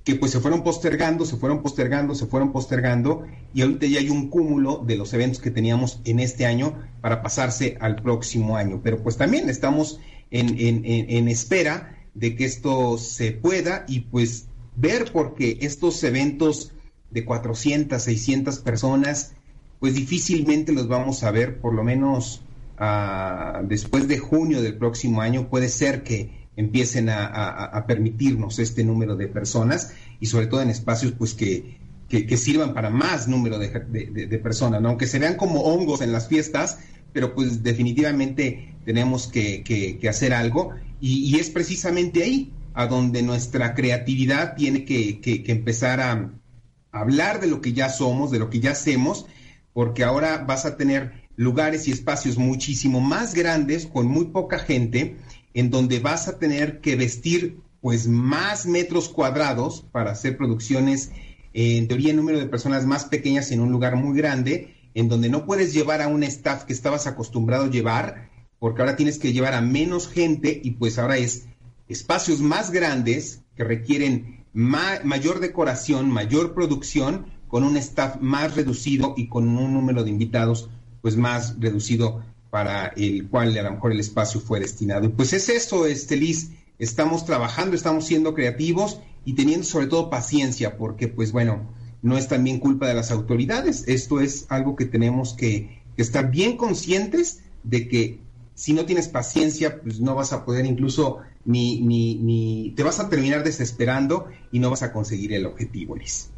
que 0.04 0.14
pues 0.16 0.32
se 0.32 0.40
fueron 0.40 0.62
postergando, 0.62 1.24
se 1.24 1.36
fueron 1.36 1.62
postergando, 1.62 2.14
se 2.14 2.26
fueron 2.26 2.52
postergando, 2.52 3.24
y 3.54 3.62
ahorita 3.62 3.86
ya 3.86 4.00
hay 4.00 4.10
un 4.10 4.28
cúmulo 4.28 4.82
de 4.86 4.96
los 4.96 5.12
eventos 5.14 5.40
que 5.40 5.50
teníamos 5.50 6.00
en 6.04 6.20
este 6.20 6.46
año 6.46 6.74
para 7.00 7.22
pasarse 7.22 7.76
al 7.80 7.96
próximo 7.96 8.56
año. 8.56 8.80
Pero 8.82 9.02
pues 9.02 9.16
también 9.16 9.48
estamos 9.48 10.00
en, 10.30 10.56
en 10.58 11.28
espera 11.28 11.96
de 12.14 12.36
que 12.36 12.44
esto 12.44 12.98
se 12.98 13.32
pueda 13.32 13.84
y 13.88 14.00
pues 14.00 14.46
ver 14.76 15.10
porque 15.12 15.58
estos 15.62 16.02
eventos 16.04 16.72
de 17.10 17.24
400, 17.24 18.02
600 18.02 18.58
personas, 18.58 19.32
pues 19.80 19.94
difícilmente 19.94 20.72
los 20.72 20.88
vamos 20.88 21.22
a 21.24 21.30
ver, 21.30 21.60
por 21.60 21.74
lo 21.74 21.84
menos 21.84 22.42
ah, 22.78 23.62
después 23.64 24.08
de 24.08 24.18
junio 24.18 24.62
del 24.62 24.76
próximo 24.76 25.20
año, 25.20 25.48
puede 25.48 25.68
ser 25.68 26.02
que 26.02 26.44
empiecen 26.56 27.08
a, 27.10 27.84
permitirnos 27.86 28.60
este 28.60 28.84
número 28.84 29.16
de 29.16 29.26
personas 29.26 29.92
y 30.20 30.26
sobre 30.26 30.46
todo 30.46 30.62
en 30.62 30.70
espacios 30.70 31.12
pues 31.12 31.34
que, 31.34 31.78
que, 32.08 32.36
sirvan 32.36 32.74
para 32.74 32.90
más 32.90 33.26
número 33.26 33.58
de, 33.58 33.68
de, 33.68 34.38
personas, 34.38 34.80
aunque 34.84 35.08
se 35.08 35.18
vean 35.18 35.34
como 35.34 35.62
hongos 35.62 36.00
en 36.00 36.12
las 36.12 36.28
fiestas, 36.28 36.78
pero 37.12 37.34
pues 37.34 37.62
definitivamente 37.62 38.74
tenemos 38.84 39.28
que, 39.28 39.98
hacer 40.08 40.34
algo 40.34 40.74
y, 41.00 41.38
es 41.38 41.50
precisamente 41.50 42.22
ahí 42.22 42.52
a 42.74 42.86
donde 42.86 43.22
nuestra 43.22 43.74
creatividad 43.74 44.54
tiene 44.56 44.84
que, 44.84 45.20
empezar 45.46 46.00
a, 46.00 46.30
hablar 46.92 47.40
de 47.40 47.48
lo 47.48 47.60
que 47.60 47.72
ya 47.72 47.88
somos, 47.88 48.30
de 48.30 48.38
lo 48.38 48.50
que 48.50 48.60
ya 48.60 48.70
hacemos, 48.70 49.26
porque 49.74 50.04
ahora 50.04 50.38
vas 50.38 50.64
a 50.64 50.78
tener 50.78 51.24
lugares 51.36 51.86
y 51.88 51.90
espacios 51.90 52.38
muchísimo 52.38 53.00
más 53.00 53.34
grandes 53.34 53.86
con 53.86 54.06
muy 54.06 54.26
poca 54.26 54.58
gente, 54.58 55.16
en 55.52 55.70
donde 55.70 55.98
vas 55.98 56.28
a 56.28 56.38
tener 56.38 56.80
que 56.80 56.96
vestir 56.96 57.58
pues 57.82 58.08
más 58.08 58.64
metros 58.64 59.10
cuadrados 59.10 59.84
para 59.92 60.12
hacer 60.12 60.38
producciones, 60.38 61.10
en 61.52 61.86
teoría 61.86 62.10
en 62.10 62.16
número 62.16 62.38
de 62.38 62.46
personas 62.46 62.86
más 62.86 63.04
pequeñas 63.04 63.50
en 63.50 63.60
un 63.60 63.70
lugar 63.70 63.96
muy 63.96 64.16
grande, 64.16 64.74
en 64.94 65.08
donde 65.08 65.28
no 65.28 65.44
puedes 65.44 65.74
llevar 65.74 66.00
a 66.00 66.08
un 66.08 66.22
staff 66.22 66.64
que 66.64 66.72
estabas 66.72 67.06
acostumbrado 67.06 67.64
a 67.64 67.70
llevar, 67.70 68.30
porque 68.58 68.80
ahora 68.80 68.96
tienes 68.96 69.18
que 69.18 69.32
llevar 69.32 69.54
a 69.54 69.60
menos 69.60 70.08
gente 70.08 70.60
y 70.62 70.72
pues 70.72 70.98
ahora 70.98 71.18
es 71.18 71.46
espacios 71.88 72.40
más 72.40 72.70
grandes 72.70 73.42
que 73.56 73.64
requieren 73.64 74.44
mayor 74.54 75.40
decoración, 75.40 76.10
mayor 76.10 76.54
producción, 76.54 77.26
con 77.54 77.62
un 77.62 77.76
staff 77.76 78.16
más 78.20 78.56
reducido 78.56 79.14
y 79.16 79.28
con 79.28 79.46
un 79.46 79.72
número 79.72 80.02
de 80.02 80.10
invitados 80.10 80.70
pues 81.02 81.16
más 81.16 81.54
reducido 81.60 82.20
para 82.50 82.88
el 82.96 83.28
cual 83.28 83.56
a 83.56 83.62
lo 83.62 83.70
mejor 83.70 83.92
el 83.92 84.00
espacio 84.00 84.40
fue 84.40 84.58
destinado. 84.58 85.08
pues 85.12 85.32
es 85.32 85.48
eso, 85.48 85.86
este 85.86 86.16
Liz, 86.16 86.50
estamos 86.80 87.24
trabajando, 87.24 87.76
estamos 87.76 88.06
siendo 88.06 88.34
creativos 88.34 88.98
y 89.24 89.34
teniendo 89.34 89.64
sobre 89.64 89.86
todo 89.86 90.10
paciencia, 90.10 90.76
porque 90.76 91.06
pues 91.06 91.30
bueno, 91.30 91.72
no 92.02 92.18
es 92.18 92.26
también 92.26 92.58
culpa 92.58 92.88
de 92.88 92.94
las 92.94 93.12
autoridades, 93.12 93.84
esto 93.86 94.20
es 94.20 94.46
algo 94.48 94.74
que 94.74 94.86
tenemos 94.86 95.34
que, 95.34 95.80
estar 95.96 96.32
bien 96.32 96.56
conscientes 96.56 97.44
de 97.62 97.86
que 97.86 98.18
si 98.56 98.72
no 98.72 98.84
tienes 98.84 99.06
paciencia, 99.06 99.80
pues 99.80 100.00
no 100.00 100.16
vas 100.16 100.32
a 100.32 100.44
poder 100.44 100.66
incluso 100.66 101.18
ni, 101.44 101.80
ni, 101.82 102.16
ni 102.16 102.72
te 102.74 102.82
vas 102.82 102.98
a 102.98 103.08
terminar 103.08 103.44
desesperando 103.44 104.26
y 104.50 104.58
no 104.58 104.70
vas 104.70 104.82
a 104.82 104.92
conseguir 104.92 105.32
el 105.34 105.46
objetivo, 105.46 105.94
Liz. 105.94 106.33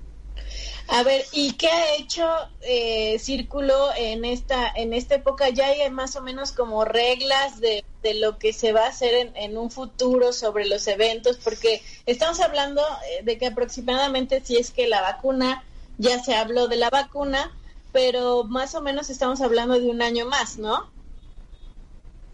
A 0.88 1.02
ver, 1.02 1.24
¿y 1.32 1.54
qué 1.54 1.68
ha 1.68 1.96
hecho 1.96 2.28
eh, 2.60 3.18
Círculo 3.18 3.88
en 3.96 4.24
esta 4.24 4.68
en 4.68 4.94
esta 4.94 5.16
época? 5.16 5.48
Ya 5.48 5.66
hay 5.66 5.90
más 5.90 6.14
o 6.14 6.22
menos 6.22 6.52
como 6.52 6.84
reglas 6.84 7.60
de, 7.60 7.84
de 8.02 8.14
lo 8.14 8.38
que 8.38 8.52
se 8.52 8.72
va 8.72 8.84
a 8.84 8.88
hacer 8.90 9.14
en, 9.14 9.36
en, 9.36 9.58
un 9.58 9.70
futuro 9.70 10.32
sobre 10.32 10.66
los 10.66 10.86
eventos, 10.86 11.38
porque 11.42 11.82
estamos 12.06 12.38
hablando 12.38 12.82
eh, 13.10 13.24
de 13.24 13.36
que 13.36 13.46
aproximadamente 13.46 14.40
si 14.44 14.58
es 14.58 14.70
que 14.70 14.86
la 14.86 15.00
vacuna, 15.00 15.64
ya 15.98 16.22
se 16.22 16.36
habló 16.36 16.68
de 16.68 16.76
la 16.76 16.90
vacuna, 16.90 17.52
pero 17.92 18.44
más 18.44 18.76
o 18.76 18.80
menos 18.80 19.10
estamos 19.10 19.40
hablando 19.40 19.74
de 19.74 19.90
un 19.90 20.02
año 20.02 20.26
más, 20.26 20.56
¿no? 20.56 20.88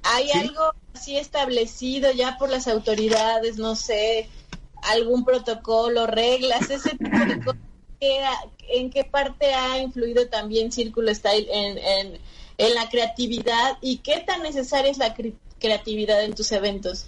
¿Hay 0.02 0.30
algo 0.32 0.75
así 0.94 1.16
establecido 1.16 2.11
ya 2.12 2.37
por 2.37 2.50
las 2.50 2.68
autoridades, 2.68 3.56
no 3.56 3.76
sé, 3.76 4.28
algún 4.82 5.25
protocolo, 5.25 6.06
reglas, 6.06 6.68
ese 6.71 6.90
tipo 6.90 7.16
de 7.16 7.40
cosas? 7.42 7.71
¿En 8.68 8.90
qué 8.90 9.04
parte 9.04 9.54
ha 9.54 9.80
influido 9.80 10.28
también 10.28 10.73
Círculo 10.73 11.14
Style 11.14 11.47
en, 11.52 11.78
en, 12.59 12.75
la 12.75 12.88
creatividad 12.88 13.78
y 13.80 13.99
qué 13.99 14.23
tan 14.26 14.42
necesaria 14.42 14.90
es 14.90 14.99
la 14.99 15.14
creatividad 15.59 16.25
en 16.25 16.35
tus 16.35 16.50
eventos? 16.52 17.06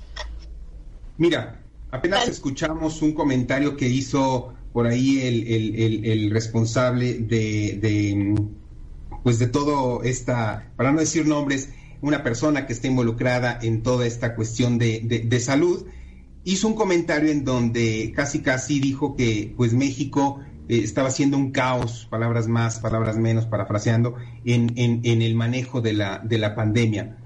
Mira, 1.16 1.62
apenas 1.90 2.28
escuchamos 2.28 3.02
un 3.02 3.12
comentario 3.12 3.76
que 3.76 3.88
hizo 3.88 4.54
por 4.72 4.86
ahí 4.86 5.20
el, 5.20 6.04
el, 6.04 6.30
responsable 6.30 7.14
de, 7.14 7.78
de, 7.80 8.34
pues 9.22 9.38
de 9.38 9.46
todo 9.46 10.02
esta, 10.02 10.72
para 10.76 10.92
no 10.92 11.00
decir 11.00 11.26
nombres, 11.26 11.70
una 12.04 12.22
persona 12.22 12.66
que 12.66 12.72
está 12.74 12.86
involucrada 12.86 13.58
en 13.62 13.82
toda 13.82 14.06
esta 14.06 14.34
cuestión 14.34 14.78
de, 14.78 15.40
salud, 15.40 15.86
hizo 16.44 16.68
un 16.68 16.74
comentario 16.74 17.30
en 17.30 17.44
donde 17.44 18.12
casi 18.14 18.42
casi 18.42 18.78
dijo 18.78 19.16
que 19.16 19.54
pues 19.56 19.72
México 19.72 20.40
eh, 20.68 20.80
estaba 20.82 21.08
haciendo 21.08 21.36
un 21.36 21.50
caos, 21.50 22.06
palabras 22.10 22.48
más, 22.48 22.78
palabras 22.78 23.16
menos, 23.16 23.46
parafraseando, 23.46 24.16
en, 24.44 24.72
en, 24.76 25.22
el 25.22 25.34
manejo 25.34 25.80
de 25.80 25.92
la, 25.92 26.18
de 26.18 26.38
la 26.38 26.54
pandemia. 26.54 27.18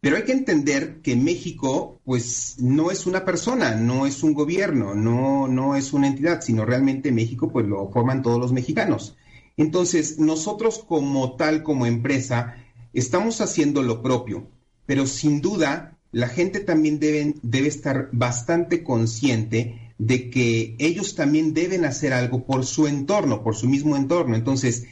Pero 0.00 0.16
hay 0.16 0.22
que 0.22 0.32
entender 0.32 1.00
que 1.02 1.16
México, 1.16 2.00
pues, 2.04 2.56
no 2.60 2.90
es 2.90 3.06
una 3.06 3.24
persona, 3.24 3.74
no 3.74 4.06
es 4.06 4.22
un 4.22 4.32
gobierno, 4.32 4.94
no, 4.94 5.48
no 5.48 5.74
es 5.74 5.92
una 5.92 6.06
entidad, 6.06 6.40
sino 6.40 6.64
realmente 6.64 7.10
México, 7.10 7.50
pues, 7.50 7.66
lo 7.66 7.90
forman 7.90 8.22
todos 8.22 8.38
los 8.38 8.52
mexicanos. 8.52 9.16
Entonces, 9.56 10.18
nosotros 10.18 10.84
como 10.86 11.36
tal, 11.36 11.64
como 11.64 11.84
empresa, 11.84 12.54
estamos 12.92 13.40
haciendo 13.40 13.82
lo 13.82 14.02
propio, 14.02 14.46
pero 14.86 15.06
sin 15.06 15.40
duda 15.40 15.98
la 16.12 16.28
gente 16.28 16.60
también 16.60 16.98
debe, 16.98 17.34
debe 17.42 17.68
estar 17.68 18.08
bastante 18.12 18.82
consciente 18.82 19.87
de 19.98 20.30
que 20.30 20.76
ellos 20.78 21.14
también 21.14 21.54
deben 21.54 21.84
hacer 21.84 22.12
algo 22.12 22.44
por 22.44 22.64
su 22.64 22.86
entorno, 22.86 23.42
por 23.42 23.56
su 23.56 23.68
mismo 23.68 23.96
entorno. 23.96 24.36
Entonces, 24.36 24.84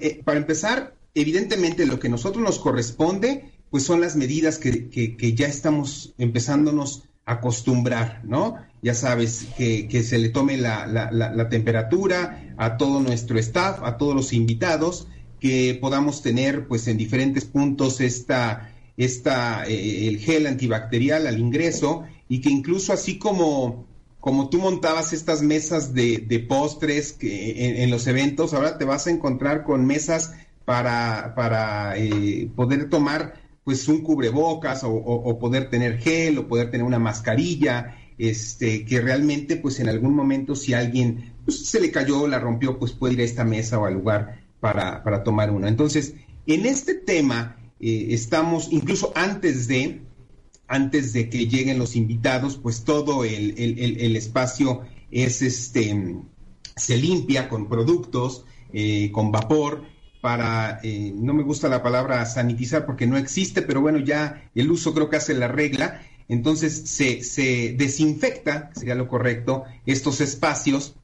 eh, 0.00 0.20
para 0.24 0.38
empezar, 0.38 0.96
evidentemente 1.14 1.86
lo 1.86 1.98
que 1.98 2.08
a 2.08 2.10
nosotros 2.10 2.42
nos 2.42 2.58
corresponde, 2.58 3.50
pues 3.70 3.84
son 3.84 4.00
las 4.00 4.16
medidas 4.16 4.58
que, 4.58 5.34
ya 5.36 5.46
estamos 5.46 6.14
empezándonos 6.18 7.04
a 7.24 7.34
acostumbrar, 7.34 8.22
¿no? 8.24 8.56
Ya 8.82 8.94
sabes, 8.94 9.46
que, 9.56 10.02
se 10.02 10.18
le 10.18 10.30
tome 10.30 10.56
la, 10.56 10.86
la 10.86 11.48
temperatura 11.48 12.54
a 12.56 12.76
todo 12.76 13.00
nuestro 13.00 13.38
staff, 13.38 13.80
a 13.82 13.96
todos 13.96 14.14
los 14.14 14.32
invitados, 14.32 15.06
que 15.40 15.76
podamos 15.80 16.22
tener 16.22 16.68
pues 16.68 16.86
en 16.86 16.98
diferentes 16.98 17.46
puntos 17.46 18.00
esta, 18.00 18.72
esta 18.96 19.66
eh, 19.66 20.06
el 20.06 20.18
gel 20.18 20.46
antibacterial 20.46 21.26
al 21.26 21.38
ingreso 21.38 22.04
y 22.28 22.40
que 22.40 22.50
incluso 22.50 22.92
así 22.92 23.18
como 23.18 23.86
como 24.20 24.50
tú 24.50 24.58
montabas 24.58 25.12
estas 25.12 25.42
mesas 25.42 25.94
de, 25.94 26.46
postres 26.48 27.12
que 27.12 27.82
en, 27.82 27.90
los 27.90 28.06
eventos, 28.06 28.54
ahora 28.54 28.78
te 28.78 28.84
vas 28.84 29.06
a 29.06 29.10
encontrar 29.10 29.64
con 29.64 29.86
mesas 29.86 30.34
para, 30.64 31.34
para 31.34 31.96
eh, 31.96 32.50
poder 32.54 32.88
tomar 32.88 33.34
pues 33.64 33.88
un 33.88 34.02
cubrebocas 34.02 34.82
o, 34.84 35.38
poder 35.38 35.70
tener 35.70 35.98
gel 35.98 36.38
o 36.38 36.48
poder 36.48 36.70
tener 36.70 36.86
una 36.86 36.98
mascarilla, 36.98 37.96
este, 38.18 38.84
que 38.84 39.00
realmente 39.00 39.56
pues 39.56 39.80
en 39.80 39.88
algún 39.88 40.14
momento 40.14 40.54
si 40.54 40.74
alguien 40.74 41.34
pues, 41.44 41.66
se 41.66 41.80
le 41.80 41.90
cayó, 41.90 42.26
la 42.26 42.38
rompió, 42.38 42.78
pues 42.78 42.92
puede 42.92 43.14
ir 43.14 43.20
a 43.20 43.24
esta 43.24 43.44
mesa 43.44 43.78
o 43.78 43.86
al 43.86 43.94
lugar 43.94 44.40
para, 44.60 45.02
para 45.02 45.22
tomar 45.22 45.50
uno. 45.50 45.66
Entonces, 45.66 46.14
en 46.46 46.66
este 46.66 46.94
tema 46.94 47.56
eh, 47.80 48.08
estamos, 48.10 48.68
incluso 48.70 49.12
antes 49.14 49.68
de, 49.68 50.02
antes 50.70 51.12
de 51.12 51.28
que 51.28 51.48
lleguen 51.48 51.80
los 51.80 51.96
invitados, 51.96 52.56
pues 52.56 52.84
todo 52.84 53.24
el, 53.24 54.16
espacio 54.16 54.82
es 55.10 55.42
este, 55.42 56.16
se 56.76 56.96
limpia 56.96 57.48
con 57.48 57.68
productos, 57.68 58.44
eh, 58.72 59.10
con 59.10 59.32
vapor, 59.32 59.82
para, 60.20 60.78
eh, 60.84 61.12
no 61.12 61.34
me 61.34 61.42
gusta 61.42 61.68
la 61.68 61.82
palabra 61.82 62.24
sanitizar 62.24 62.86
porque 62.86 63.08
no 63.08 63.16
existe, 63.16 63.62
pero 63.62 63.80
bueno, 63.80 63.98
ya 63.98 64.48
el 64.54 64.70
uso 64.70 64.94
creo 64.94 65.10
que 65.10 65.16
hace 65.16 65.34
la 65.34 65.48
regla. 65.48 66.02
Entonces 66.28 66.88
se, 66.88 67.24
se 67.24 67.74
desinfecta, 67.76 68.70
sería 68.72 68.94
lo 68.94 69.08
correcto, 69.08 69.64
estos 69.86 70.20
espacios 70.20 70.94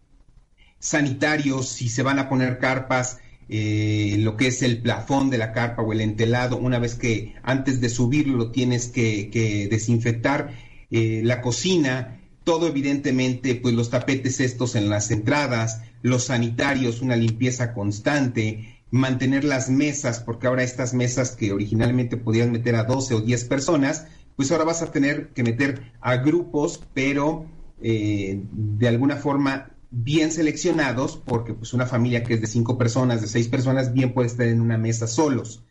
sanitarios, 0.78 1.68
si 1.68 1.88
se 1.88 2.04
van 2.04 2.20
a 2.20 2.28
poner 2.28 2.58
carpas, 2.58 3.18
eh, 3.48 4.16
lo 4.18 4.36
que 4.36 4.48
es 4.48 4.62
el 4.62 4.82
plafón 4.82 5.30
de 5.30 5.38
la 5.38 5.52
carpa 5.52 5.82
o 5.82 5.92
el 5.92 6.00
entelado, 6.00 6.56
una 6.56 6.78
vez 6.78 6.94
que 6.94 7.34
antes 7.42 7.80
de 7.80 7.88
subirlo 7.88 8.36
lo 8.36 8.50
tienes 8.50 8.88
que, 8.88 9.68
desinfectar, 9.70 10.52
eh, 10.90 11.20
la 11.24 11.40
cocina, 11.42 12.20
todo 12.44 12.66
evidentemente, 12.66 13.54
pues 13.54 13.74
los 13.74 13.90
tapetes 13.90 14.40
estos 14.40 14.74
en 14.74 14.88
las 14.88 15.10
entradas, 15.10 15.82
los 16.02 16.24
sanitarios, 16.24 17.02
una 17.02 17.16
limpieza 17.16 17.72
constante, 17.72 18.76
mantener 18.90 19.44
las 19.44 19.68
mesas, 19.68 20.20
porque 20.20 20.46
ahora 20.46 20.62
estas 20.62 20.94
mesas 20.94 21.32
que 21.32 21.52
originalmente 21.52 22.16
podían 22.16 22.52
meter 22.52 22.76
a 22.76 22.84
12 22.84 23.14
o 23.14 23.20
10 23.20 23.44
personas, 23.44 24.06
pues 24.36 24.52
ahora 24.52 24.64
vas 24.64 24.82
a 24.82 24.92
tener 24.92 25.28
que 25.30 25.42
meter 25.42 25.92
a 26.00 26.16
grupos, 26.16 26.80
pero 26.94 27.46
eh, 27.82 28.40
de 28.52 28.88
alguna 28.88 29.16
forma 29.16 29.75
bien 29.90 30.30
seleccionados, 30.32 31.16
porque 31.16 31.54
pues 31.54 31.72
una 31.72 31.86
familia 31.86 32.22
que 32.22 32.34
es 32.34 32.40
de 32.40 32.46
cinco 32.46 32.76
personas, 32.76 33.20
de 33.20 33.28
seis 33.28 33.48
personas, 33.48 33.92
bien 33.92 34.12
puede 34.12 34.28
estar 34.28 34.46
en 34.46 34.60
una 34.60 34.78
mesa 34.78 35.06
solos. 35.06 35.62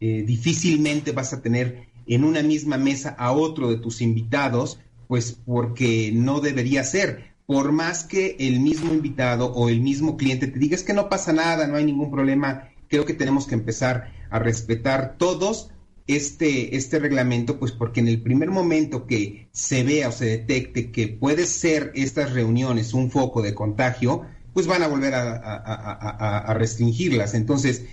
Eh, 0.00 0.24
difícilmente 0.26 1.12
vas 1.12 1.32
a 1.32 1.42
tener 1.42 1.88
en 2.06 2.24
una 2.24 2.42
misma 2.42 2.76
mesa 2.76 3.10
a 3.18 3.32
otro 3.32 3.70
de 3.70 3.78
tus 3.78 4.00
invitados, 4.00 4.78
pues 5.08 5.38
porque 5.44 6.12
no 6.12 6.40
debería 6.40 6.84
ser. 6.84 7.34
Por 7.46 7.72
más 7.72 8.04
que 8.04 8.36
el 8.38 8.60
mismo 8.60 8.94
invitado 8.94 9.52
o 9.52 9.68
el 9.68 9.80
mismo 9.80 10.16
cliente 10.16 10.46
te 10.46 10.58
diga 10.58 10.76
es 10.76 10.82
que 10.82 10.94
no 10.94 11.08
pasa 11.08 11.32
nada, 11.32 11.66
no 11.66 11.76
hay 11.76 11.84
ningún 11.84 12.10
problema, 12.10 12.70
creo 12.88 13.04
que 13.04 13.12
tenemos 13.12 13.46
que 13.46 13.54
empezar 13.54 14.12
a 14.30 14.38
respetar 14.38 15.16
todos 15.18 15.70
este, 16.06 16.76
este 16.76 16.98
reglamento, 16.98 17.58
pues 17.58 17.72
porque 17.72 18.00
en 18.00 18.08
el 18.08 18.20
primer 18.20 18.50
momento 18.50 19.06
que 19.06 19.48
se 19.52 19.84
vea 19.84 20.08
o 20.08 20.12
se 20.12 20.26
detecte 20.26 20.90
que 20.90 21.08
puede 21.08 21.46
ser 21.46 21.92
estas 21.94 22.32
reuniones 22.32 22.92
un 22.92 23.10
foco 23.10 23.40
de 23.40 23.54
contagio, 23.54 24.22
pues 24.52 24.66
van 24.66 24.82
a 24.82 24.88
volver 24.88 25.14
a, 25.14 26.54
restringirlas. 26.54 27.34
Entonces, 27.34 27.84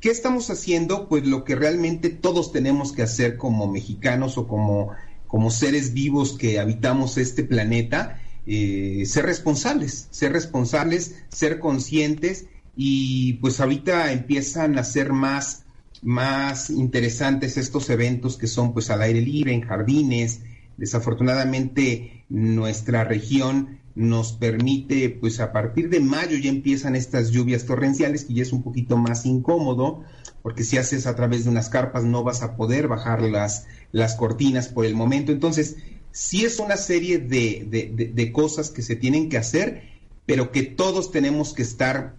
¿qué 0.00 0.10
estamos 0.10 0.48
haciendo? 0.48 1.08
Pues 1.08 1.26
lo 1.26 1.44
que 1.44 1.56
realmente 1.56 2.08
todos 2.08 2.52
tenemos 2.52 2.92
que 2.92 3.02
hacer 3.02 3.36
como 3.36 3.70
mexicanos 3.70 4.38
o 4.38 4.46
como, 4.46 4.92
como 5.26 5.50
seres 5.50 5.92
vivos 5.92 6.38
que 6.38 6.58
habitamos 6.58 7.18
este 7.18 7.44
planeta, 7.44 8.22
eh, 8.46 9.02
ser 9.06 9.26
responsables, 9.26 10.08
ser 10.10 10.32
responsables, 10.32 11.16
ser 11.28 11.58
conscientes 11.58 12.46
y 12.76 13.34
pues 13.34 13.60
ahorita 13.60 14.12
empiezan 14.12 14.78
a 14.78 14.84
ser 14.84 15.12
más 15.12 15.65
más 16.06 16.70
interesantes 16.70 17.56
estos 17.56 17.90
eventos 17.90 18.36
que 18.36 18.46
son 18.46 18.72
pues 18.72 18.90
al 18.90 19.02
aire 19.02 19.20
libre, 19.20 19.52
en 19.52 19.62
jardines. 19.62 20.40
Desafortunadamente 20.76 22.24
nuestra 22.28 23.02
región 23.02 23.80
nos 23.96 24.30
permite, 24.30 25.10
pues 25.10 25.40
a 25.40 25.52
partir 25.52 25.90
de 25.90 25.98
mayo 25.98 26.38
ya 26.38 26.48
empiezan 26.48 26.94
estas 26.94 27.30
lluvias 27.30 27.66
torrenciales, 27.66 28.24
que 28.24 28.34
ya 28.34 28.42
es 28.42 28.52
un 28.52 28.62
poquito 28.62 28.96
más 28.96 29.26
incómodo, 29.26 30.04
porque 30.42 30.62
si 30.62 30.78
haces 30.78 31.08
a 31.08 31.16
través 31.16 31.42
de 31.42 31.50
unas 31.50 31.70
carpas 31.70 32.04
no 32.04 32.22
vas 32.22 32.42
a 32.42 32.56
poder 32.56 32.86
bajar 32.86 33.20
las, 33.22 33.66
las 33.90 34.14
cortinas 34.14 34.68
por 34.68 34.86
el 34.86 34.94
momento. 34.94 35.32
Entonces, 35.32 35.76
sí 36.12 36.44
es 36.44 36.60
una 36.60 36.76
serie 36.76 37.18
de, 37.18 37.66
de, 37.68 38.12
de 38.14 38.32
cosas 38.32 38.70
que 38.70 38.82
se 38.82 38.94
tienen 38.94 39.28
que 39.28 39.38
hacer, 39.38 39.82
pero 40.24 40.52
que 40.52 40.62
todos 40.62 41.10
tenemos 41.10 41.52
que 41.52 41.62
estar 41.62 42.14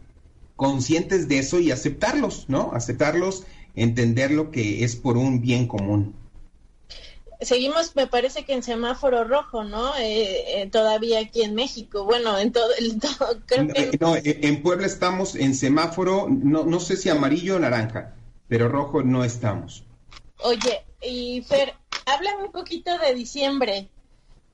conscientes 0.58 1.30
de 1.30 1.40
eso 1.40 1.62
y 1.62 1.72
aceptarlos, 1.72 2.50
¿no? 2.50 2.72
Aceptarlos 2.74 3.46
entender 3.78 4.32
lo 4.32 4.52
que 4.52 4.84
es 4.84 4.96
por 4.96 5.16
un 5.16 5.40
bien 5.40 5.68
común. 5.68 6.14
Seguimos, 7.40 7.96
me 7.96 8.08
parece 8.08 8.44
que 8.44 8.54
en 8.54 8.64
semáforo 8.64 9.24
rojo, 9.24 9.64
¿no? 9.64 9.96
Eh, 9.98 10.62
eh, 10.62 10.70
todavía 10.72 11.20
aquí 11.20 11.44
en 11.44 11.54
México. 11.54 12.04
Bueno, 12.04 12.38
en 12.40 12.52
todo, 12.52 12.68
el 12.80 13.00
creo 13.46 13.68
que... 13.68 13.98
no, 14.00 14.16
en 14.16 14.64
Puebla 14.64 14.88
estamos 14.88 15.36
en 15.36 15.54
semáforo, 15.54 16.28
no, 16.30 16.64
no 16.64 16.80
sé 16.80 16.98
si 16.98 17.10
amarillo 17.10 17.58
o 17.58 17.60
naranja, 17.60 18.16
pero 18.48 18.68
rojo 18.68 19.04
no 19.04 19.24
estamos. 19.24 19.84
Oye, 20.40 20.84
y 21.02 21.44
Fer, 21.44 21.76
háblame 22.08 22.46
un 22.46 22.52
poquito 22.52 22.98
de 22.98 23.14
diciembre. 23.14 23.88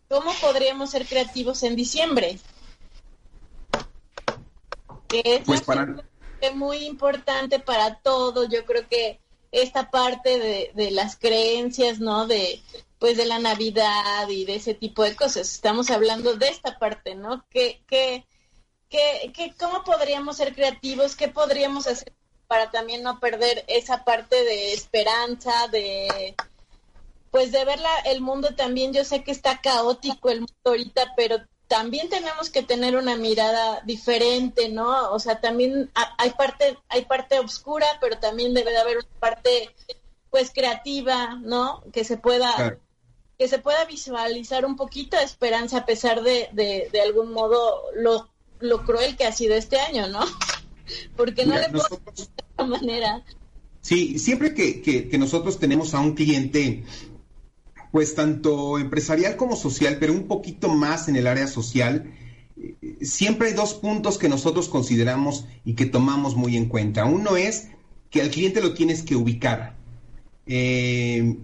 ¿Cómo 0.10 0.32
podríamos 0.42 0.92
ser 0.92 1.06
creativos 1.06 1.64
en 1.64 1.76
diciembre? 1.76 2.38
pues 5.46 5.62
para 5.62 6.04
muy 6.52 6.86
importante 6.86 7.60
para 7.60 8.00
todos. 8.00 8.50
Yo 8.50 8.66
creo 8.66 8.88
que 8.88 9.20
esta 9.52 9.92
parte 9.92 10.40
de, 10.40 10.72
de, 10.74 10.92
las 10.92 11.16
creencias, 11.16 12.00
¿no? 12.00 12.28
De 12.28 12.62
pues 13.04 13.18
de 13.18 13.26
la 13.26 13.38
Navidad 13.38 14.30
y 14.30 14.46
de 14.46 14.56
ese 14.56 14.74
tipo 14.74 15.04
de 15.04 15.14
cosas. 15.14 15.52
Estamos 15.52 15.92
hablando 15.92 16.36
de 16.36 16.48
esta 16.48 16.80
parte, 16.80 17.16
¿no? 17.16 17.46
¿Qué, 17.50 17.84
qué, 17.86 18.26
qué, 18.90 19.54
cómo 19.60 19.84
podríamos 19.84 20.38
ser 20.38 20.56
creativos? 20.56 21.18
¿Qué 21.18 21.28
podríamos 21.28 21.86
hacer 21.86 22.14
para 22.48 22.72
también 22.72 23.04
no 23.04 23.20
perder 23.20 23.66
esa 23.68 24.06
parte 24.06 24.42
de 24.46 24.74
esperanza, 24.74 25.68
de 25.68 26.34
pues 27.30 27.52
de 27.52 27.66
ver 27.66 27.80
el 28.06 28.22
mundo 28.22 28.56
también? 28.56 28.94
Yo 28.94 29.04
sé 29.04 29.22
que 29.22 29.32
está 29.32 29.60
caótico 29.60 30.30
el 30.30 30.40
mundo 30.40 30.54
ahorita, 30.64 31.14
pero 31.18 31.40
también 31.74 32.08
tenemos 32.08 32.52
que 32.52 32.62
tener 32.62 32.96
una 32.96 33.16
mirada 33.16 33.82
diferente, 33.84 34.70
¿no? 34.70 35.10
O 35.10 35.18
sea, 35.18 35.42
también 35.42 35.90
hay 36.20 36.30
parte, 36.30 36.78
hay 36.88 37.06
parte 37.06 37.40
oscura, 37.40 37.88
pero 38.00 38.20
también 38.20 38.54
debe 38.54 38.70
de 38.70 38.78
haber 38.78 38.98
una 38.98 39.20
parte, 39.20 39.72
pues, 40.30 40.52
creativa, 40.54 41.40
¿no? 41.42 41.84
Que 41.92 42.04
se 42.04 42.18
pueda, 42.18 42.78
que 43.40 43.48
se 43.48 43.58
pueda 43.58 43.86
visualizar 43.86 44.68
un 44.68 44.76
poquito 44.76 45.18
de 45.18 45.24
esperanza 45.24 45.80
a 45.80 45.86
pesar 45.88 46.22
de, 46.22 46.48
de, 46.54 47.02
algún 47.02 47.34
modo, 47.34 47.82
lo, 47.96 48.30
lo 48.60 48.86
cruel 48.86 49.18
que 49.18 49.26
ha 49.26 49.32
sido 49.32 49.56
este 49.56 49.80
año, 49.80 50.08
¿no? 50.10 50.20
Porque 51.18 51.44
no 51.44 51.56
le 51.56 51.70
puedo 51.70 51.88
de 51.90 52.22
esta 52.22 52.66
manera. 52.66 53.24
Sí, 53.82 54.20
siempre 54.20 54.54
que, 54.54 54.80
que, 54.84 55.10
que 55.10 55.18
nosotros 55.18 55.58
tenemos 55.58 55.96
a 55.96 56.02
un 56.02 56.14
cliente 56.14 56.84
pues 57.94 58.16
tanto 58.16 58.80
empresarial 58.80 59.36
como 59.36 59.56
social, 59.56 59.98
pero 60.00 60.14
un 60.14 60.24
poquito 60.24 60.68
más 60.68 61.08
en 61.10 61.16
el 61.16 61.28
área 61.28 61.46
social, 61.46 62.12
eh, 62.60 62.98
siempre 63.02 63.50
hay 63.50 63.54
dos 63.54 63.76
puntos 63.76 64.18
que 64.18 64.28
nosotros 64.28 64.68
consideramos 64.68 65.46
y 65.64 65.76
que 65.76 65.86
tomamos 65.86 66.36
muy 66.36 66.58
en 66.58 66.66
cuenta. 66.66 67.06
Uno 67.06 67.38
es 67.38 67.68
que 68.10 68.22
al 68.22 68.32
cliente 68.32 68.62
lo 68.62 68.74
tienes 68.74 69.04
que 69.04 69.16
ubicar, 69.16 69.76
eh, 70.48 71.38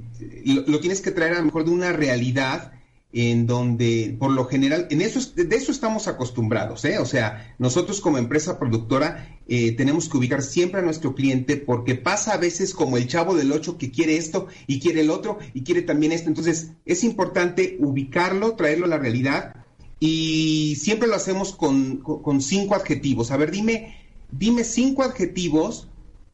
lo, 0.44 0.80
tienes 0.80 1.02
que 1.02 1.12
traer 1.12 1.34
a 1.34 1.40
lo 1.40 1.46
mejor 1.46 1.66
de 1.66 1.72
una 1.72 1.94
realidad 1.94 2.74
en 3.12 3.48
donde 3.48 4.16
por 4.20 4.32
lo 4.32 4.46
general, 4.46 4.88
en 4.92 5.02
eso, 5.02 5.20
de 5.36 5.56
eso 5.56 5.72
estamos 5.72 6.08
acostumbrados, 6.08 6.86
¿eh? 6.86 7.00
O 7.00 7.06
sea, 7.06 7.56
nosotros 7.58 8.02
como 8.02 8.20
empresa 8.20 8.60
productora 8.60 9.40
eh, 9.48 9.72
tenemos 9.72 10.08
que 10.08 10.18
ubicar 10.18 10.44
siempre 10.44 10.80
a 10.80 10.84
nuestro 10.84 11.16
cliente 11.16 11.58
porque 11.58 11.96
pasa 11.96 12.34
a 12.34 12.38
veces 12.38 12.76
como 12.76 12.98
el 12.98 13.08
chavo 13.08 13.36
del 13.36 13.52
8 13.52 13.80
que 13.80 13.90
quiere 13.90 14.18
esto 14.18 14.48
y 14.68 14.80
quiere 14.80 15.02
el 15.02 15.10
otro 15.10 15.40
y 15.56 15.64
quiere 15.64 15.82
también 15.82 16.12
esto. 16.12 16.30
Entonces, 16.30 16.74
es 16.86 17.04
importante 17.04 17.78
ubicarlo, 17.80 18.56
traerlo 18.56 18.86
a 18.86 18.90
la 18.90 19.00
realidad 19.00 19.56
y 20.00 20.78
siempre 20.80 21.08
lo 21.08 21.16
hacemos 21.16 21.54
con, 21.54 21.98
con, 21.98 22.42
cinco 22.42 22.76
adjetivos. 22.76 23.32
A 23.32 23.38
ver, 23.38 23.50
dime, 23.50 23.98
dime 24.32 24.64
cinco 24.64 25.04
adjetivos 25.04 25.90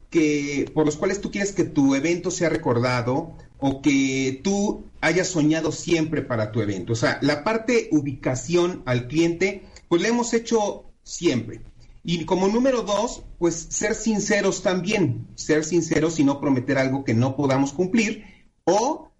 que, 0.10 0.70
por 0.74 0.86
los 0.86 0.98
cuales 0.98 1.22
tú 1.22 1.32
quieres 1.32 1.52
que 1.54 1.64
tu 1.64 1.96
evento 1.96 2.32
sea 2.32 2.50
recordado 2.50 3.34
o 3.68 3.82
que 3.82 4.42
tú 4.44 4.86
hayas 5.02 5.28
soñado 5.28 5.72
siempre 5.72 6.22
para 6.22 6.52
tu 6.52 6.62
evento. 6.62 6.94
O 6.94 6.96
sea, 6.96 7.18
la 7.24 7.44
parte 7.44 7.90
ubicación 7.92 8.84
al 8.86 9.08
cliente, 9.08 9.64
pues 9.90 10.04
la 10.04 10.10
hemos 10.10 10.36
hecho 10.36 10.86
siempre. 11.02 11.62
Y 12.04 12.26
como 12.26 12.48
número 12.48 12.84
dos, 12.84 13.24
pues 13.40 13.56
ser 13.56 13.96
sinceros 13.96 14.62
también, 14.62 15.26
ser 15.34 15.64
sinceros 15.66 16.20
y 16.20 16.24
no 16.24 16.40
prometer 16.40 16.78
algo 16.78 17.04
que 17.04 17.16
no 17.16 17.36
podamos 17.36 17.74
cumplir 17.74 18.26
o 18.66 19.12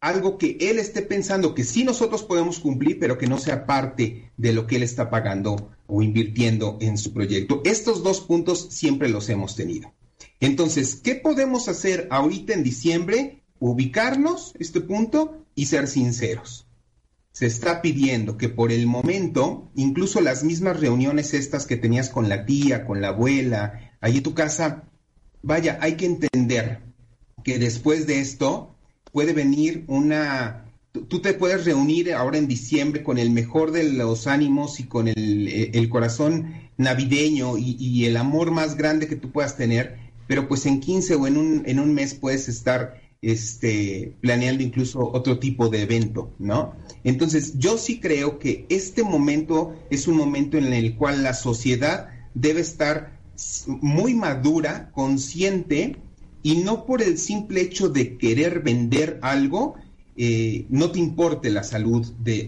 algo 0.00 0.38
que 0.38 0.56
él 0.60 0.78
esté 0.78 1.02
pensando 1.02 1.52
que 1.52 1.64
sí 1.64 1.82
nosotros 1.82 2.22
podemos 2.22 2.60
cumplir, 2.60 3.00
pero 3.00 3.18
que 3.18 3.26
no 3.26 3.38
sea 3.38 3.66
parte 3.66 4.30
de 4.36 4.52
lo 4.52 4.68
que 4.68 4.76
él 4.76 4.84
está 4.84 5.10
pagando 5.10 5.72
o 5.88 6.00
invirtiendo 6.00 6.78
en 6.80 6.96
su 6.96 7.12
proyecto. 7.12 7.60
Estos 7.64 8.04
dos 8.04 8.20
puntos 8.20 8.68
siempre 8.70 9.08
los 9.08 9.28
hemos 9.30 9.56
tenido. 9.56 9.92
Entonces, 10.38 10.94
¿qué 10.94 11.16
podemos 11.16 11.66
hacer 11.66 12.06
ahorita 12.12 12.54
en 12.54 12.62
diciembre? 12.62 13.39
Ubicarnos, 13.60 14.54
este 14.58 14.80
punto, 14.80 15.44
y 15.54 15.66
ser 15.66 15.86
sinceros. 15.86 16.66
Se 17.32 17.46
está 17.46 17.80
pidiendo 17.80 18.36
que 18.36 18.48
por 18.48 18.72
el 18.72 18.86
momento, 18.86 19.70
incluso 19.76 20.20
las 20.20 20.42
mismas 20.42 20.80
reuniones 20.80 21.32
estas 21.32 21.66
que 21.66 21.76
tenías 21.76 22.08
con 22.10 22.28
la 22.28 22.44
tía, 22.44 22.84
con 22.84 23.00
la 23.00 23.08
abuela, 23.08 23.92
allí 24.00 24.18
en 24.18 24.22
tu 24.24 24.34
casa, 24.34 24.84
vaya, 25.42 25.78
hay 25.80 25.94
que 25.94 26.06
entender 26.06 26.80
que 27.44 27.58
después 27.58 28.06
de 28.06 28.20
esto 28.20 28.74
puede 29.12 29.32
venir 29.32 29.84
una... 29.86 30.66
Tú 30.92 31.20
te 31.20 31.34
puedes 31.34 31.64
reunir 31.64 32.12
ahora 32.12 32.38
en 32.38 32.48
diciembre 32.48 33.04
con 33.04 33.16
el 33.18 33.30
mejor 33.30 33.70
de 33.70 33.84
los 33.84 34.26
ánimos 34.26 34.80
y 34.80 34.84
con 34.84 35.06
el, 35.06 35.88
corazón 35.88 36.52
navideño 36.78 37.58
y, 37.58 37.76
y, 37.78 38.06
el 38.06 38.16
amor 38.16 38.50
más 38.50 38.76
grande 38.76 39.06
que 39.06 39.14
tú 39.14 39.30
puedas 39.30 39.56
tener, 39.56 39.98
pero 40.26 40.48
pues 40.48 40.66
en 40.66 40.80
15 40.80 41.14
o 41.14 41.28
en 41.28 41.36
un, 41.36 41.62
en 41.66 41.78
un 41.78 41.94
mes 41.94 42.14
puedes 42.14 42.48
estar 42.48 43.00
este, 43.22 44.16
planeando 44.20 44.62
incluso 44.62 45.10
otro 45.12 45.38
tipo 45.38 45.68
de 45.68 45.82
evento, 45.82 46.32
¿no? 46.38 46.74
Entonces, 47.04 47.58
yo 47.58 47.76
sí 47.76 48.00
creo 48.00 48.38
que 48.38 48.66
este 48.68 49.02
momento 49.02 49.74
es 49.90 50.08
un 50.08 50.16
momento 50.16 50.56
en 50.56 50.72
el 50.72 50.96
cual 50.96 51.22
la 51.22 51.34
sociedad 51.34 52.08
debe 52.34 52.60
estar 52.60 53.18
muy 53.66 54.14
madura, 54.14 54.90
consciente, 54.92 55.96
y 56.42 56.56
no 56.56 56.86
por 56.86 57.02
el 57.02 57.18
simple 57.18 57.60
hecho 57.60 57.88
de 57.88 58.16
querer 58.16 58.60
vender 58.60 59.18
algo, 59.22 59.74
eh, 60.16 60.66
no 60.68 60.90
te 60.90 60.98
importe 60.98 61.50
la 61.50 61.62
salud 61.62 62.06
de, 62.18 62.44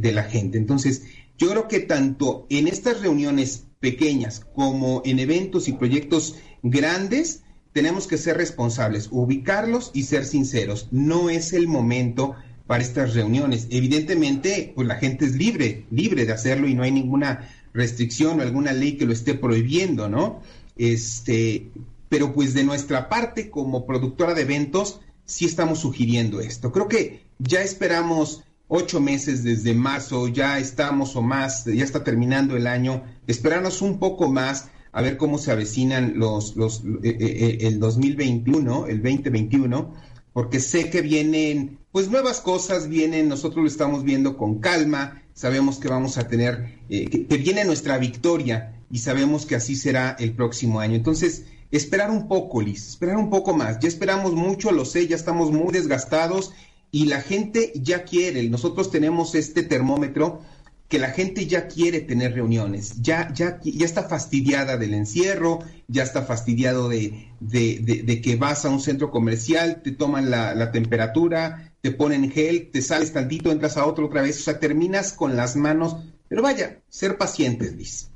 de, 0.00 0.12
la 0.12 0.24
gente. 0.24 0.58
Entonces, 0.58 1.02
yo 1.38 1.50
creo 1.50 1.68
que 1.68 1.80
tanto 1.80 2.46
en 2.48 2.66
estas 2.66 3.00
reuniones 3.00 3.64
pequeñas 3.80 4.44
como 4.54 5.02
en 5.04 5.18
eventos 5.18 5.68
y 5.68 5.72
proyectos 5.72 6.36
grandes, 6.62 7.42
tenemos 7.76 8.06
que 8.06 8.16
ser 8.16 8.38
responsables, 8.38 9.10
ubicarlos 9.10 9.90
y 9.92 10.04
ser 10.04 10.24
sinceros. 10.24 10.88
No 10.92 11.28
es 11.28 11.52
el 11.52 11.68
momento 11.68 12.34
para 12.66 12.82
estas 12.82 13.12
reuniones. 13.12 13.66
Evidentemente, 13.68 14.72
pues 14.74 14.88
la 14.88 14.94
gente 14.94 15.26
es 15.26 15.34
libre, 15.34 15.84
libre 15.90 16.24
de 16.24 16.32
hacerlo 16.32 16.68
y 16.68 16.74
no 16.74 16.84
hay 16.84 16.90
ninguna 16.90 17.50
restricción 17.74 18.40
o 18.40 18.42
alguna 18.42 18.72
ley 18.72 18.96
que 18.96 19.04
lo 19.04 19.12
esté 19.12 19.34
prohibiendo, 19.34 20.08
¿no? 20.08 20.40
Este, 20.78 21.68
pero 22.08 22.32
pues 22.32 22.54
de 22.54 22.64
nuestra 22.64 23.10
parte 23.10 23.50
como 23.50 23.84
productora 23.84 24.32
de 24.32 24.40
eventos 24.40 25.00
sí 25.26 25.44
estamos 25.44 25.80
sugiriendo 25.80 26.40
esto. 26.40 26.72
Creo 26.72 26.88
que 26.88 27.26
ya 27.38 27.60
esperamos 27.60 28.42
ocho 28.68 29.00
meses 29.00 29.44
desde 29.44 29.74
marzo, 29.74 30.28
ya 30.28 30.58
estamos 30.58 31.14
o 31.14 31.20
más, 31.20 31.66
ya 31.66 31.84
está 31.84 32.02
terminando 32.02 32.56
el 32.56 32.68
año, 32.68 33.04
esperarnos 33.26 33.82
un 33.82 33.98
poco 33.98 34.32
más 34.32 34.70
a 34.96 35.02
ver 35.02 35.18
cómo 35.18 35.36
se 35.36 35.52
avecinan 35.52 36.14
los, 36.16 36.56
los 36.56 36.80
eh, 36.80 36.86
eh, 37.04 37.16
eh, 37.20 37.58
el 37.66 37.78
2021, 37.78 38.86
el 38.86 39.02
2021, 39.02 39.92
porque 40.32 40.58
sé 40.58 40.88
que 40.88 41.02
vienen 41.02 41.80
pues 41.92 42.08
nuevas 42.08 42.40
cosas, 42.40 42.88
vienen, 42.88 43.28
nosotros 43.28 43.62
lo 43.62 43.68
estamos 43.68 44.04
viendo 44.04 44.38
con 44.38 44.58
calma, 44.58 45.22
sabemos 45.34 45.76
que 45.76 45.88
vamos 45.88 46.16
a 46.16 46.28
tener, 46.28 46.80
que, 46.88 47.26
que 47.26 47.36
viene 47.36 47.66
nuestra 47.66 47.98
victoria 47.98 48.74
y 48.90 49.00
sabemos 49.00 49.44
que 49.44 49.56
así 49.56 49.76
será 49.76 50.16
el 50.18 50.32
próximo 50.32 50.80
año. 50.80 50.94
Entonces, 50.94 51.44
esperar 51.70 52.10
un 52.10 52.26
poco, 52.26 52.62
Liz, 52.62 52.88
esperar 52.88 53.18
un 53.18 53.28
poco 53.28 53.54
más. 53.54 53.78
Ya 53.80 53.88
esperamos 53.88 54.32
mucho, 54.32 54.72
lo 54.72 54.86
sé, 54.86 55.06
ya 55.06 55.16
estamos 55.16 55.52
muy 55.52 55.74
desgastados 55.74 56.54
y 56.90 57.04
la 57.04 57.20
gente 57.20 57.70
ya 57.74 58.04
quiere, 58.04 58.48
nosotros 58.48 58.90
tenemos 58.90 59.34
este 59.34 59.62
termómetro 59.62 60.40
que 60.88 60.98
la 60.98 61.10
gente 61.10 61.46
ya 61.46 61.66
quiere 61.66 62.00
tener 62.00 62.34
reuniones, 62.34 63.02
ya, 63.02 63.32
ya, 63.32 63.58
ya 63.62 63.84
está 63.84 64.04
fastidiada 64.04 64.76
del 64.76 64.94
encierro, 64.94 65.58
ya 65.88 66.04
está 66.04 66.22
fastidiado 66.22 66.88
de, 66.88 67.28
de, 67.40 68.20
que 68.22 68.36
vas 68.36 68.64
a 68.64 68.68
un 68.68 68.80
centro 68.80 69.10
comercial, 69.10 69.82
te 69.82 69.90
toman 69.90 70.30
la, 70.30 70.54
la, 70.54 70.70
temperatura, 70.70 71.72
te 71.80 71.90
ponen 71.90 72.30
gel, 72.30 72.70
te 72.70 72.82
sales 72.82 73.12
tantito, 73.12 73.50
entras 73.50 73.76
a 73.76 73.86
otro 73.86 74.06
otra 74.06 74.22
vez, 74.22 74.40
o 74.40 74.44
sea, 74.44 74.60
terminas 74.60 75.12
con 75.12 75.36
las 75.36 75.56
manos, 75.56 75.96
pero 76.28 76.42
vaya, 76.42 76.80
ser 76.88 77.18
pacientes, 77.18 77.74
Liz. 77.74 78.08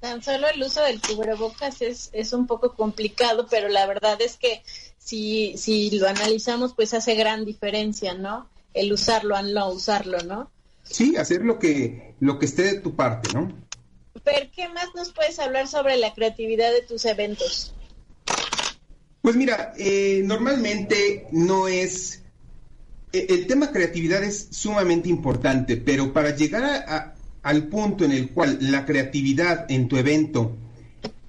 Tan 0.00 0.22
solo 0.22 0.46
el 0.48 0.62
uso 0.62 0.82
del 0.82 1.00
cubrebocas 1.00 1.80
es, 1.80 2.10
es 2.12 2.34
un 2.34 2.46
poco 2.46 2.74
complicado, 2.74 3.46
pero 3.50 3.68
la 3.68 3.86
verdad 3.86 4.20
es 4.20 4.36
que 4.36 4.62
si, 4.98 5.56
si 5.56 5.90
lo 5.98 6.06
analizamos, 6.06 6.74
pues 6.74 6.92
hace 6.92 7.14
gran 7.14 7.46
diferencia, 7.46 8.12
¿no? 8.12 8.48
El 8.74 8.92
usarlo, 8.92 9.34
al 9.34 9.54
no 9.54 9.70
usarlo, 9.70 10.18
¿no? 10.24 10.50
Sí, 10.88 11.16
hacer 11.16 11.44
lo 11.44 11.58
que, 11.58 12.14
lo 12.20 12.38
que 12.38 12.46
esté 12.46 12.62
de 12.62 12.80
tu 12.80 12.94
parte, 12.94 13.32
¿no? 13.32 13.52
Pero, 14.24 14.46
¿qué 14.54 14.68
más 14.68 14.88
nos 14.94 15.12
puedes 15.12 15.38
hablar 15.38 15.68
sobre 15.68 15.96
la 15.96 16.14
creatividad 16.14 16.72
de 16.72 16.82
tus 16.82 17.04
eventos? 17.04 17.74
Pues 19.22 19.36
mira, 19.36 19.72
eh, 19.76 20.22
normalmente 20.24 21.26
no 21.32 21.68
es... 21.68 22.22
E, 23.12 23.26
el 23.28 23.46
tema 23.46 23.72
creatividad 23.72 24.22
es 24.22 24.48
sumamente 24.50 25.08
importante, 25.08 25.76
pero 25.76 26.12
para 26.12 26.34
llegar 26.34 27.14
al 27.42 27.68
punto 27.68 28.04
en 28.04 28.12
el 28.12 28.30
cual 28.30 28.58
la 28.60 28.84
creatividad 28.84 29.70
en 29.70 29.88
tu 29.88 29.96
evento 29.96 30.56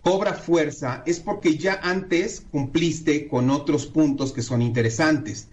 cobra 0.01 0.33
fuerza 0.33 1.03
es 1.05 1.19
porque 1.19 1.57
ya 1.57 1.79
antes 1.83 2.43
cumpliste 2.51 3.27
con 3.27 3.49
otros 3.49 3.87
puntos 3.87 4.31
que 4.31 4.41
son 4.41 4.61
interesantes. 4.61 5.49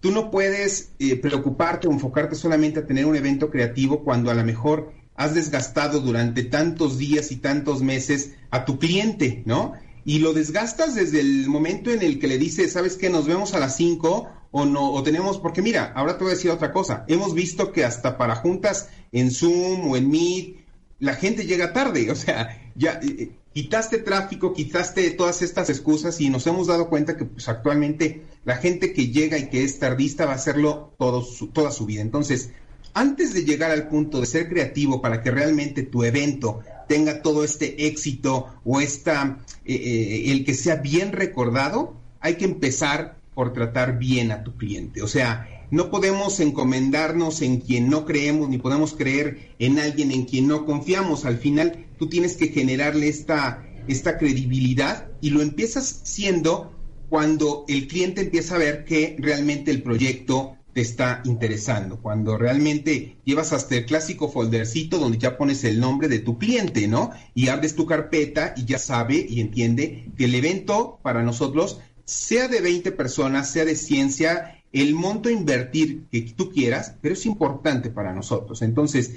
Tú 0.00 0.10
no 0.10 0.30
puedes 0.30 0.90
eh, 0.98 1.16
preocuparte 1.16 1.88
o 1.88 1.92
enfocarte 1.92 2.36
solamente 2.36 2.80
a 2.80 2.86
tener 2.86 3.06
un 3.06 3.16
evento 3.16 3.50
creativo 3.50 4.04
cuando 4.04 4.30
a 4.30 4.34
lo 4.34 4.44
mejor 4.44 4.92
has 5.14 5.34
desgastado 5.34 6.00
durante 6.00 6.44
tantos 6.44 6.98
días 6.98 7.32
y 7.32 7.36
tantos 7.36 7.82
meses 7.82 8.32
a 8.50 8.64
tu 8.64 8.78
cliente, 8.78 9.42
¿no? 9.46 9.72
Y 10.04 10.18
lo 10.20 10.32
desgastas 10.32 10.94
desde 10.94 11.20
el 11.20 11.48
momento 11.48 11.90
en 11.90 12.02
el 12.02 12.18
que 12.18 12.28
le 12.28 12.38
dices, 12.38 12.72
¿sabes 12.72 12.96
qué? 12.96 13.10
Nos 13.10 13.26
vemos 13.26 13.54
a 13.54 13.58
las 13.58 13.76
5 13.76 14.28
o 14.52 14.64
no, 14.64 14.92
o 14.92 15.02
tenemos, 15.02 15.38
porque 15.38 15.62
mira, 15.62 15.92
ahora 15.96 16.16
te 16.16 16.24
voy 16.24 16.32
a 16.32 16.36
decir 16.36 16.50
otra 16.50 16.72
cosa. 16.72 17.04
Hemos 17.08 17.34
visto 17.34 17.72
que 17.72 17.84
hasta 17.84 18.16
para 18.16 18.36
juntas 18.36 18.88
en 19.12 19.30
Zoom 19.30 19.90
o 19.90 19.96
en 19.96 20.08
Meet, 20.08 20.56
la 21.00 21.14
gente 21.14 21.44
llega 21.46 21.72
tarde, 21.72 22.10
o 22.12 22.14
sea, 22.14 22.70
ya 22.74 23.00
eh, 23.02 23.30
quitaste 23.56 23.96
tráfico, 23.96 24.52
quitaste 24.52 25.10
todas 25.12 25.40
estas 25.40 25.70
excusas 25.70 26.20
y 26.20 26.28
nos 26.28 26.46
hemos 26.46 26.66
dado 26.66 26.90
cuenta 26.90 27.16
que 27.16 27.24
pues, 27.24 27.48
actualmente 27.48 28.22
la 28.44 28.56
gente 28.56 28.92
que 28.92 29.08
llega 29.08 29.38
y 29.38 29.48
que 29.48 29.64
es 29.64 29.78
tardista 29.78 30.26
va 30.26 30.32
a 30.32 30.34
hacerlo 30.34 30.92
toda 30.98 31.70
su 31.70 31.86
vida. 31.86 32.02
Entonces, 32.02 32.50
antes 32.92 33.32
de 33.32 33.46
llegar 33.46 33.70
al 33.70 33.88
punto 33.88 34.20
de 34.20 34.26
ser 34.26 34.50
creativo 34.50 35.00
para 35.00 35.22
que 35.22 35.30
realmente 35.30 35.82
tu 35.82 36.04
evento 36.04 36.60
tenga 36.86 37.22
todo 37.22 37.44
este 37.44 37.86
éxito 37.86 38.60
o 38.62 38.82
esta, 38.82 39.38
eh, 39.64 40.24
el 40.26 40.44
que 40.44 40.52
sea 40.52 40.76
bien 40.76 41.12
recordado, 41.12 41.94
hay 42.20 42.34
que 42.34 42.44
empezar 42.44 43.16
por 43.32 43.54
tratar 43.54 43.98
bien 43.98 44.32
a 44.32 44.44
tu 44.44 44.54
cliente. 44.58 45.00
O 45.00 45.08
sea, 45.08 45.48
no 45.70 45.90
podemos 45.90 46.40
encomendarnos 46.40 47.42
en 47.42 47.60
quien 47.60 47.88
no 47.88 48.04
creemos, 48.04 48.48
ni 48.48 48.58
podemos 48.58 48.94
creer 48.94 49.54
en 49.58 49.78
alguien 49.78 50.12
en 50.12 50.24
quien 50.24 50.46
no 50.46 50.64
confiamos. 50.64 51.24
Al 51.24 51.38
final, 51.38 51.86
tú 51.98 52.08
tienes 52.08 52.36
que 52.36 52.48
generarle 52.48 53.08
esta, 53.08 53.66
esta 53.88 54.18
credibilidad 54.18 55.08
y 55.20 55.30
lo 55.30 55.42
empiezas 55.42 56.00
siendo 56.04 56.72
cuando 57.08 57.64
el 57.68 57.86
cliente 57.88 58.22
empieza 58.22 58.56
a 58.56 58.58
ver 58.58 58.84
que 58.84 59.16
realmente 59.18 59.70
el 59.70 59.82
proyecto 59.82 60.56
te 60.76 60.82
está 60.82 61.22
interesando, 61.24 62.02
cuando 62.02 62.36
realmente 62.36 63.16
llevas 63.24 63.54
hasta 63.54 63.76
el 63.76 63.86
clásico 63.86 64.28
foldercito 64.28 64.98
donde 64.98 65.16
ya 65.16 65.38
pones 65.38 65.64
el 65.64 65.80
nombre 65.80 66.06
de 66.06 66.18
tu 66.18 66.36
cliente, 66.36 66.86
¿no? 66.86 67.12
Y 67.34 67.48
abres 67.48 67.74
tu 67.74 67.86
carpeta 67.86 68.52
y 68.58 68.66
ya 68.66 68.78
sabe 68.78 69.24
y 69.26 69.40
entiende 69.40 70.10
que 70.18 70.26
el 70.26 70.34
evento 70.34 70.98
para 71.02 71.22
nosotros, 71.22 71.80
sea 72.04 72.48
de 72.48 72.60
20 72.60 72.92
personas, 72.92 73.50
sea 73.50 73.64
de 73.64 73.74
ciencia, 73.74 74.55
el 74.82 74.94
monto 74.94 75.30
a 75.30 75.32
invertir 75.32 76.04
que 76.10 76.20
tú 76.20 76.50
quieras, 76.50 76.96
pero 77.00 77.14
es 77.14 77.24
importante 77.24 77.88
para 77.88 78.12
nosotros. 78.12 78.60
Entonces, 78.60 79.14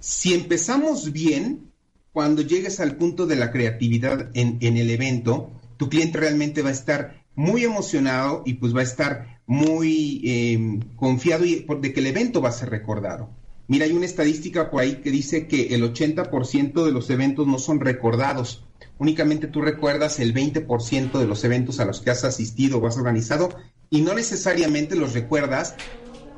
si 0.00 0.32
empezamos 0.32 1.12
bien, 1.12 1.70
cuando 2.12 2.40
llegues 2.40 2.80
al 2.80 2.96
punto 2.96 3.26
de 3.26 3.36
la 3.36 3.50
creatividad 3.50 4.30
en, 4.34 4.58
el 4.62 4.88
evento, 4.88 5.50
tu 5.76 5.90
cliente 5.90 6.18
realmente 6.18 6.62
va 6.62 6.70
a 6.70 6.72
estar 6.72 7.22
muy 7.34 7.64
emocionado 7.64 8.42
y 8.46 8.54
pues 8.54 8.74
va 8.74 8.80
a 8.80 8.84
estar 8.84 9.40
muy 9.46 10.22
em, 10.24 10.80
confiado 10.96 11.44
y, 11.44 11.66
de 11.80 11.92
que 11.92 12.00
el 12.00 12.06
evento 12.06 12.40
va 12.40 12.48
a 12.48 12.52
ser 12.52 12.70
recordado. 12.70 13.28
Mira, 13.68 13.84
hay 13.84 13.92
una 13.92 14.06
estadística 14.06 14.70
por 14.70 14.80
ahí 14.80 14.96
que 14.96 15.10
dice 15.10 15.46
que 15.46 15.74
el 15.74 15.82
80% 15.82 16.84
de 16.84 16.92
los 16.92 17.10
eventos 17.10 17.46
no 17.46 17.58
son 17.58 17.80
recordados. 17.80 18.63
Únicamente 18.98 19.48
tú 19.48 19.60
recuerdas 19.60 20.20
el 20.20 20.34
20% 20.34 21.18
de 21.18 21.26
los 21.26 21.44
eventos 21.44 21.80
a 21.80 21.84
los 21.84 22.00
que 22.00 22.10
has 22.10 22.24
asistido 22.24 22.78
o 22.78 22.86
has 22.86 22.96
organizado 22.96 23.48
y 23.90 24.02
no 24.02 24.14
necesariamente 24.14 24.96
los 24.96 25.14
recuerdas 25.14 25.74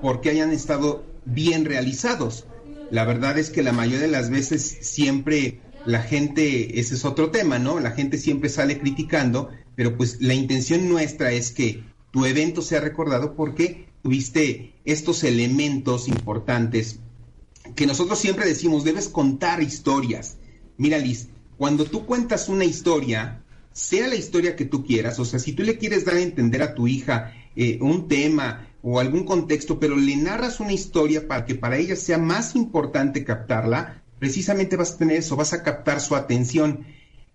porque 0.00 0.30
hayan 0.30 0.52
estado 0.52 1.04
bien 1.24 1.64
realizados. 1.64 2.46
La 2.90 3.04
verdad 3.04 3.38
es 3.38 3.50
que 3.50 3.62
la 3.62 3.72
mayoría 3.72 4.00
de 4.00 4.08
las 4.08 4.30
veces 4.30 4.78
siempre 4.80 5.60
la 5.84 6.02
gente, 6.02 6.80
ese 6.80 6.94
es 6.94 7.04
otro 7.04 7.30
tema, 7.30 7.58
¿no? 7.58 7.78
La 7.78 7.92
gente 7.92 8.18
siempre 8.18 8.48
sale 8.48 8.78
criticando, 8.78 9.50
pero 9.74 9.96
pues 9.96 10.20
la 10.20 10.34
intención 10.34 10.88
nuestra 10.88 11.32
es 11.32 11.52
que 11.52 11.84
tu 12.10 12.24
evento 12.26 12.62
sea 12.62 12.80
recordado 12.80 13.34
porque 13.34 13.86
tuviste 14.02 14.74
estos 14.84 15.22
elementos 15.24 16.08
importantes 16.08 17.00
que 17.74 17.86
nosotros 17.86 18.18
siempre 18.18 18.46
decimos, 18.46 18.84
debes 18.84 19.08
contar 19.08 19.62
historias. 19.62 20.36
Mira, 20.76 20.98
Liz, 20.98 21.28
cuando 21.58 21.84
tú 21.84 22.06
cuentas 22.06 22.48
una 22.48 22.64
historia, 22.64 23.42
sea 23.72 24.08
la 24.08 24.14
historia 24.14 24.56
que 24.56 24.64
tú 24.64 24.84
quieras, 24.84 25.18
o 25.18 25.24
sea, 25.24 25.38
si 25.38 25.52
tú 25.52 25.62
le 25.62 25.78
quieres 25.78 26.04
dar 26.04 26.16
a 26.16 26.20
entender 26.20 26.62
a 26.62 26.74
tu 26.74 26.88
hija 26.88 27.32
eh, 27.54 27.78
un 27.80 28.08
tema 28.08 28.68
o 28.82 29.00
algún 29.00 29.24
contexto, 29.24 29.80
pero 29.80 29.96
le 29.96 30.16
narras 30.16 30.60
una 30.60 30.72
historia 30.72 31.26
para 31.26 31.44
que 31.44 31.54
para 31.54 31.76
ella 31.76 31.96
sea 31.96 32.18
más 32.18 32.54
importante 32.54 33.24
captarla, 33.24 34.02
precisamente 34.18 34.76
vas 34.76 34.92
a 34.92 34.98
tener 34.98 35.18
eso, 35.18 35.36
vas 35.36 35.52
a 35.52 35.62
captar 35.62 36.00
su 36.00 36.14
atención. 36.14 36.86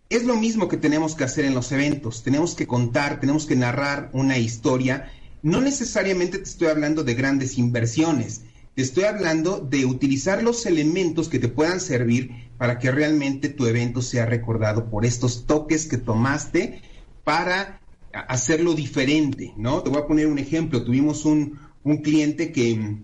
Es 0.10 0.25
lo 0.25 0.36
mismo 0.36 0.67
que 0.67 0.77
tenemos 0.77 1.15
que 1.15 1.23
hacer 1.23 1.45
en 1.45 1.53
los 1.53 1.71
eventos, 1.71 2.23
tenemos 2.23 2.55
que 2.55 2.67
contar, 2.67 3.19
tenemos 3.19 3.45
que 3.45 3.55
narrar 3.55 4.10
una 4.13 4.38
historia. 4.38 5.12
No 5.41 5.62
necesariamente 5.62 6.38
te 6.38 6.43
estoy 6.43 6.67
hablando 6.67 7.03
de 7.03 7.15
grandes 7.15 7.57
inversiones, 7.57 8.41
te 8.75 8.81
estoy 8.81 9.03
hablando 9.03 9.60
de 9.60 9.86
utilizar 9.86 10.43
los 10.43 10.65
elementos 10.65 11.27
que 11.27 11.39
te 11.39 11.49
puedan 11.49 11.79
servir 11.79 12.50
para 12.62 12.78
que 12.78 12.91
realmente 12.91 13.50
tu 13.50 13.65
evento 13.65 14.04
sea 14.04 14.28
recordado 14.28 14.88
por 14.88 15.04
estos 15.04 15.47
toques 15.47 15.88
que 15.88 15.97
tomaste 15.97 16.84
para 17.24 17.82
hacerlo 18.13 18.76
diferente, 18.76 19.52
¿no? 19.58 19.82
Te 19.82 19.89
voy 19.89 20.00
a 20.00 20.06
poner 20.06 20.28
un 20.28 20.38
ejemplo. 20.38 20.84
Tuvimos 20.84 21.26
un, 21.26 21.58
cliente 22.04 22.52
que 22.52 23.00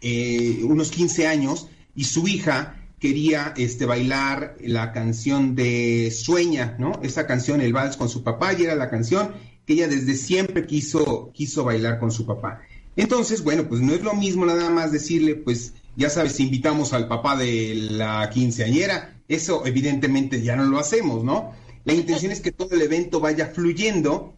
eh, 0.00 0.60
unos 0.62 0.92
15 0.92 1.26
años 1.26 1.66
y 1.96 2.04
su 2.04 2.28
hija 2.28 2.76
quería 3.00 3.52
este, 3.56 3.84
bailar 3.84 4.56
la 4.60 4.92
canción 4.92 5.56
de 5.56 6.12
Sueña, 6.12 6.76
¿no? 6.78 7.00
Esa 7.02 7.26
canción, 7.26 7.62
el 7.62 7.72
vals 7.72 7.96
con 7.96 8.08
su 8.08 8.22
papá, 8.22 8.52
y 8.52 8.62
era 8.62 8.76
la 8.76 8.90
canción 8.90 9.32
que 9.66 9.72
ella 9.72 9.88
desde 9.88 10.14
siempre 10.14 10.68
quiso, 10.68 11.32
quiso 11.34 11.64
bailar 11.64 11.98
con 11.98 12.12
su 12.12 12.26
papá. 12.26 12.60
Entonces, 12.94 13.42
bueno, 13.42 13.68
pues 13.68 13.80
no 13.80 13.92
es 13.92 14.04
lo 14.04 14.14
mismo 14.14 14.46
nada 14.46 14.70
más 14.70 14.92
decirle, 14.92 15.34
pues 15.34 15.74
ya 15.96 16.10
sabes, 16.10 16.40
invitamos 16.40 16.92
al 16.92 17.08
papá 17.08 17.36
de 17.36 17.74
la 17.74 18.28
quinceañera, 18.30 19.20
eso 19.28 19.64
evidentemente 19.66 20.42
ya 20.42 20.56
no 20.56 20.64
lo 20.64 20.78
hacemos, 20.78 21.24
¿no? 21.24 21.52
La 21.84 21.92
intención 21.92 22.32
es 22.32 22.40
que 22.40 22.52
todo 22.52 22.74
el 22.74 22.82
evento 22.82 23.20
vaya 23.20 23.46
fluyendo 23.46 24.34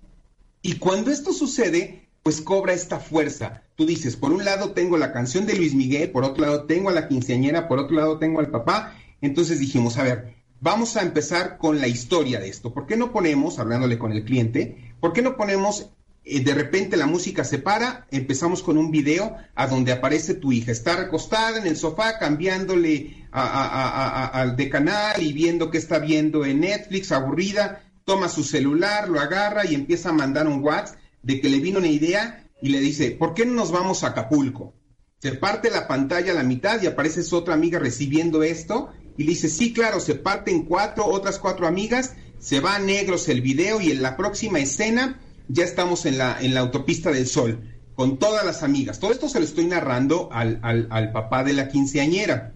y 0.63 0.75
cuando 0.75 1.11
esto 1.11 1.33
sucede, 1.33 2.09
pues 2.23 2.41
cobra 2.41 2.73
esta 2.73 2.99
fuerza. 2.99 3.63
Tú 3.77 3.87
dices, 3.87 4.17
por 4.17 4.33
un 4.33 4.45
lado 4.45 4.73
tengo 4.73 4.99
la 4.99 5.13
canción 5.13 5.47
de 5.47 5.55
Luis 5.55 5.75
Miguel, 5.75 6.11
por 6.11 6.25
otro 6.25 6.45
lado 6.45 6.65
tengo 6.65 6.91
a 6.91 6.93
la 6.93 7.07
quinceañera, 7.07 7.69
por 7.69 7.79
otro 7.79 7.97
lado 7.97 8.19
tengo 8.19 8.41
al 8.41 8.51
papá. 8.51 8.97
Entonces 9.21 9.61
dijimos, 9.61 9.97
a 9.97 10.03
ver, 10.03 10.35
vamos 10.61 10.97
a 10.97 11.03
empezar 11.03 11.57
con 11.59 11.81
la 11.81 11.87
historia 11.87 12.41
de 12.41 12.49
esto. 12.49 12.75
¿Por 12.75 12.87
qué 12.87 12.97
no 12.97 13.13
ponemos, 13.13 13.59
hablándole 13.61 13.99
con 13.99 14.13
el 14.13 14.25
cliente, 14.25 14.93
por 14.99 15.13
qué 15.13 15.23
no 15.23 15.37
ponemos 15.37 15.91
eh, 16.29 16.41
de 16.41 16.55
repente 16.55 16.97
la 16.97 17.07
música 17.07 17.45
se 17.45 17.59
para, 17.59 18.09
empezamos 18.11 18.61
con 18.61 18.77
un 18.77 18.91
video 18.91 19.37
a 19.55 19.69
donde 19.69 19.93
aparece 19.93 20.35
tu 20.35 20.51
hija, 20.51 20.73
está 20.73 20.97
recostada 20.97 21.61
en 21.61 21.69
el 21.69 21.77
sofá 21.77 22.19
cambiándole 22.19 23.29
al 23.31 24.57
de 24.57 24.69
canal 24.69 25.23
y 25.23 25.33
viendo 25.33 25.71
qué 25.71 25.79
está 25.79 26.01
viendo 26.01 26.45
en 26.45 26.61
Netflix, 26.61 27.13
aburrida, 27.13 27.85
toma 28.05 28.29
su 28.29 28.43
celular, 28.43 29.09
lo 29.09 29.21
agarra 29.21 29.67
y 29.67 29.75
empieza 29.77 30.09
a 30.09 30.15
mandar 30.15 30.49
un 30.49 30.65
WhatsApp 30.65 30.99
de 31.23 31.41
que 31.41 31.49
le 31.49 31.61
vino 31.61 31.79
una 31.79 31.87
idea 31.87 32.45
y 32.61 32.71
le 32.71 32.81
dice, 32.81 33.13
¿por 33.13 33.33
qué 33.33 33.47
no 33.47 33.53
nos 33.53 33.71
vamos 33.71 34.03
a 34.03 34.09
Acapulco? 34.09 34.75
Se 35.19 35.33
parte 35.33 35.71
la 35.71 35.87
pantalla 35.87 36.33
a 36.33 36.35
la 36.37 36.43
mitad 36.43 36.83
y 36.83 36.89
aparece 36.89 37.23
su 37.23 37.37
otra 37.37 37.55
amiga 37.55 37.79
recibiendo 37.79 38.43
esto 38.43 38.91
y 39.17 39.23
le 39.23 39.31
dice, 39.31 39.49
sí, 39.49 39.73
claro, 39.73 40.01
se 40.01 40.17
parten 40.17 40.65
cuatro, 40.65 41.07
otras 41.07 41.39
cuatro 41.39 41.69
amigas, 41.69 42.15
se 42.41 42.59
va 42.59 42.75
a 42.75 42.81
negros 42.81 43.29
el 43.29 43.43
video 43.43 43.81
y 43.81 43.93
en 43.93 44.03
la 44.03 44.17
próxima 44.17 44.59
escena 44.59 45.21
ya 45.49 45.65
estamos 45.65 46.07
en 46.07 46.19
la, 46.19 46.39
en 46.41 46.55
la 46.55 46.61
autopista 46.61 47.11
del 47.11 47.27
sol, 47.27 47.61
con 47.95 48.19
todas 48.19 48.45
las 48.45 48.63
amigas. 48.63 49.01
Todo 49.01 49.13
esto 49.13 49.29
se 49.29 49.39
lo 49.39 49.45
estoy 49.45 49.67
narrando 49.67 50.29
al, 50.33 50.61
al, 50.63 51.13
papá 51.13 51.45
de 51.45 51.55
la 51.55 51.69
quinceañera. 51.69 52.55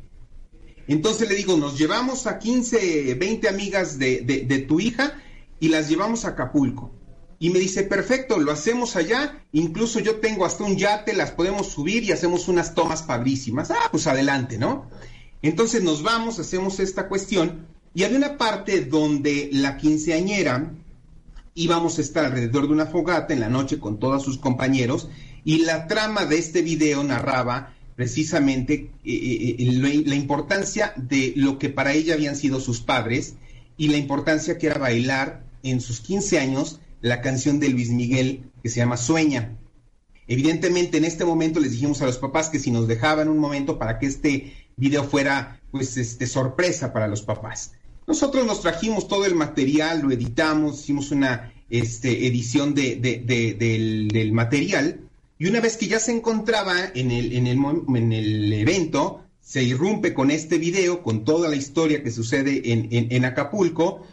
Entonces 0.87 1.29
le 1.29 1.35
digo, 1.35 1.57
nos 1.57 1.79
llevamos 1.79 2.27
a 2.27 2.39
15, 2.39 3.15
20 3.15 3.49
amigas 3.49 3.99
de, 3.99 4.21
de, 4.21 4.59
tu 4.59 4.81
hija 4.81 5.15
y 5.61 5.69
las 5.69 5.89
llevamos 5.89 6.25
a 6.25 6.29
Acapulco. 6.29 6.93
Y 7.39 7.51
me 7.51 7.59
dice, 7.59 7.85
perfecto, 7.85 8.39
lo 8.39 8.53
hacemos 8.53 8.97
allá, 8.97 9.45
incluso 9.53 9.99
yo 10.01 10.17
tengo 10.17 10.45
hasta 10.45 10.65
un 10.65 10.77
yate, 10.77 11.15
las 11.15 11.31
podemos 11.31 11.69
subir 11.69 12.03
y 12.05 12.13
hacemos 12.13 12.49
unas 12.49 12.75
tomas 12.75 13.03
padrísimas. 13.03 13.71
Ah, 13.71 13.89
pues 13.91 14.07
adelante, 14.07 14.59
¿no? 14.59 14.91
Entonces 15.41 15.83
nos 15.83 16.03
vamos, 16.03 16.39
hacemos 16.39 16.81
esta 16.81 17.09
cuestión 17.09 17.67
y 17.95 18.05
había 18.05 18.19
una 18.19 18.37
parte 18.37 18.83
donde 18.83 19.49
la 19.53 19.79
quinceañera 19.79 20.75
íbamos 21.55 21.99
a 21.99 22.03
estar 22.03 22.25
alrededor 22.25 22.67
de 22.67 22.73
una 22.73 22.87
fogata 22.87 23.33
en 23.33 23.41
la 23.41 23.49
noche 23.49 23.79
con 23.79 23.99
todos 23.99 24.23
sus 24.23 24.39
compañeros 24.39 25.09
y 25.45 25.59
la 25.65 25.87
trama 25.87 26.27
de 26.27 26.39
este 26.39 26.63
video 26.63 27.03
narraba 27.03 27.75
precisamente 27.97 28.75
eh, 28.75 28.91
eh, 29.05 29.57
eh, 29.59 30.03
la 30.07 30.15
importancia 30.15 30.93
de 30.97 31.33
lo 31.37 31.59
que 31.59 31.69
para 31.69 31.93
ella 31.93 32.15
habían 32.15 32.37
sido 32.37 32.61
sus 32.61 32.81
padres 32.81 33.35
y 33.77 33.89
la 33.89 33.97
importancia 33.97 34.59
que 34.59 34.69
era 34.69 34.79
bailar 34.79 35.45
en 35.63 35.81
sus 35.81 36.01
15 36.01 36.39
años 36.39 36.81
la 37.01 37.21
canción 37.21 37.61
de 37.61 37.69
Luis 37.69 37.91
Miguel 37.91 38.45
que 38.63 38.69
se 38.69 38.77
llama 38.77 38.97
Sueña. 38.97 39.57
Evidentemente 40.27 40.99
en 40.99 41.05
este 41.05 41.25
momento 41.25 41.61
les 41.61 41.73
dijimos 41.73 42.01
a 42.03 42.07
los 42.07 42.19
papás 42.19 42.49
que 42.49 42.59
si 42.59 42.71
nos 42.71 42.87
dejaban 42.87 43.29
un 43.29 43.39
momento 43.39 43.79
para 43.79 43.99
que 43.99 44.07
este 44.07 44.55
video 44.77 45.05
fuera 45.05 45.61
pues 45.71 45.97
este 45.97 46.27
sorpresa 46.27 46.93
para 46.93 47.09
los 47.09 47.23
papás. 47.23 47.73
Nosotros 48.11 48.45
nos 48.45 48.61
trajimos 48.61 49.07
todo 49.07 49.25
el 49.25 49.37
material, 49.37 50.01
lo 50.01 50.11
editamos, 50.11 50.81
hicimos 50.81 51.13
una 51.13 51.53
este, 51.71 52.27
edición 52.27 52.75
de, 52.75 52.97
del, 52.97 54.33
material 54.33 55.03
y 55.39 55.47
una 55.47 55.61
vez 55.61 55.77
que 55.77 55.87
ya 55.87 56.01
se 56.01 56.11
encontraba 56.11 56.75
en 56.93 57.13
el 57.13 58.53
evento, 58.53 59.23
se 59.41 59.63
irrumpe 59.63 60.13
con 60.13 60.33
este 60.33 60.59
video, 60.59 61.05
con 61.05 61.25
toda 61.25 61.49
la 61.49 61.55
historia 61.55 62.03
que 62.03 62.11
sucede 62.11 62.73
en, 62.73 62.89
en, 62.91 63.25
Acapulco 63.25 64.05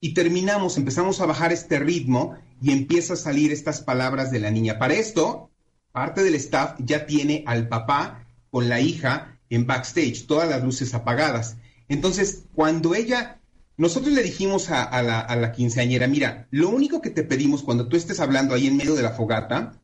y 0.00 0.14
terminamos, 0.14 0.78
empezamos 0.78 1.20
a 1.20 1.26
bajar 1.26 1.52
este 1.52 1.78
ritmo 1.78 2.34
y 2.62 2.72
empieza 2.72 3.12
a 3.12 3.16
salir 3.16 3.52
estas 3.52 3.82
palabras 3.82 4.30
de 4.30 4.40
la 4.40 4.50
niña. 4.50 4.78
Para 4.78 4.94
esto, 4.94 5.50
parte 5.92 6.24
del 6.24 6.36
staff 6.36 6.76
ya 6.78 7.04
tiene 7.04 7.44
al 7.46 7.68
papá 7.68 8.26
con 8.50 8.70
la 8.70 8.80
hija 8.80 9.38
en 9.50 9.66
backstage, 9.66 10.26
todas 10.26 10.48
las 10.48 10.64
luces 10.64 10.94
apagadas. 10.94 11.58
Entonces, 11.90 12.44
cuando 12.54 12.94
ella 12.94 13.40
nosotros 13.76 14.12
le 14.12 14.22
dijimos 14.22 14.70
a, 14.70 15.02
la, 15.02 15.52
quinceañera, 15.52 16.06
mira, 16.06 16.46
lo 16.50 16.68
único 16.68 17.00
que 17.00 17.10
te 17.10 17.24
pedimos 17.24 17.62
cuando 17.62 17.88
tú 17.88 17.96
estés 17.96 18.20
hablando 18.20 18.54
ahí 18.54 18.66
en 18.66 18.76
medio 18.76 18.94
de 18.94 19.02
la 19.02 19.12
fogata 19.12 19.80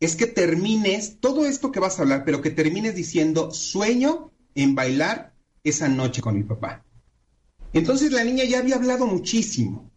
es 0.00 0.16
que 0.16 0.26
termines 0.26 1.20
todo 1.20 1.46
esto 1.46 1.72
que 1.72 1.80
vas 1.80 1.98
a 1.98 2.02
hablar, 2.02 2.24
pero 2.24 2.42
que 2.42 2.50
termines 2.50 2.94
diciendo, 2.94 3.50
sueño 3.50 4.32
en 4.54 4.74
bailar 4.74 5.34
esa 5.64 5.88
noche 5.88 6.20
con 6.20 6.36
mi 6.36 6.42
papá. 6.42 6.84
Entonces 7.72 8.12
la 8.12 8.24
niña 8.24 8.44
ya 8.44 8.58
había 8.58 8.76
hablado 8.76 9.06
muchísimo, 9.06 9.90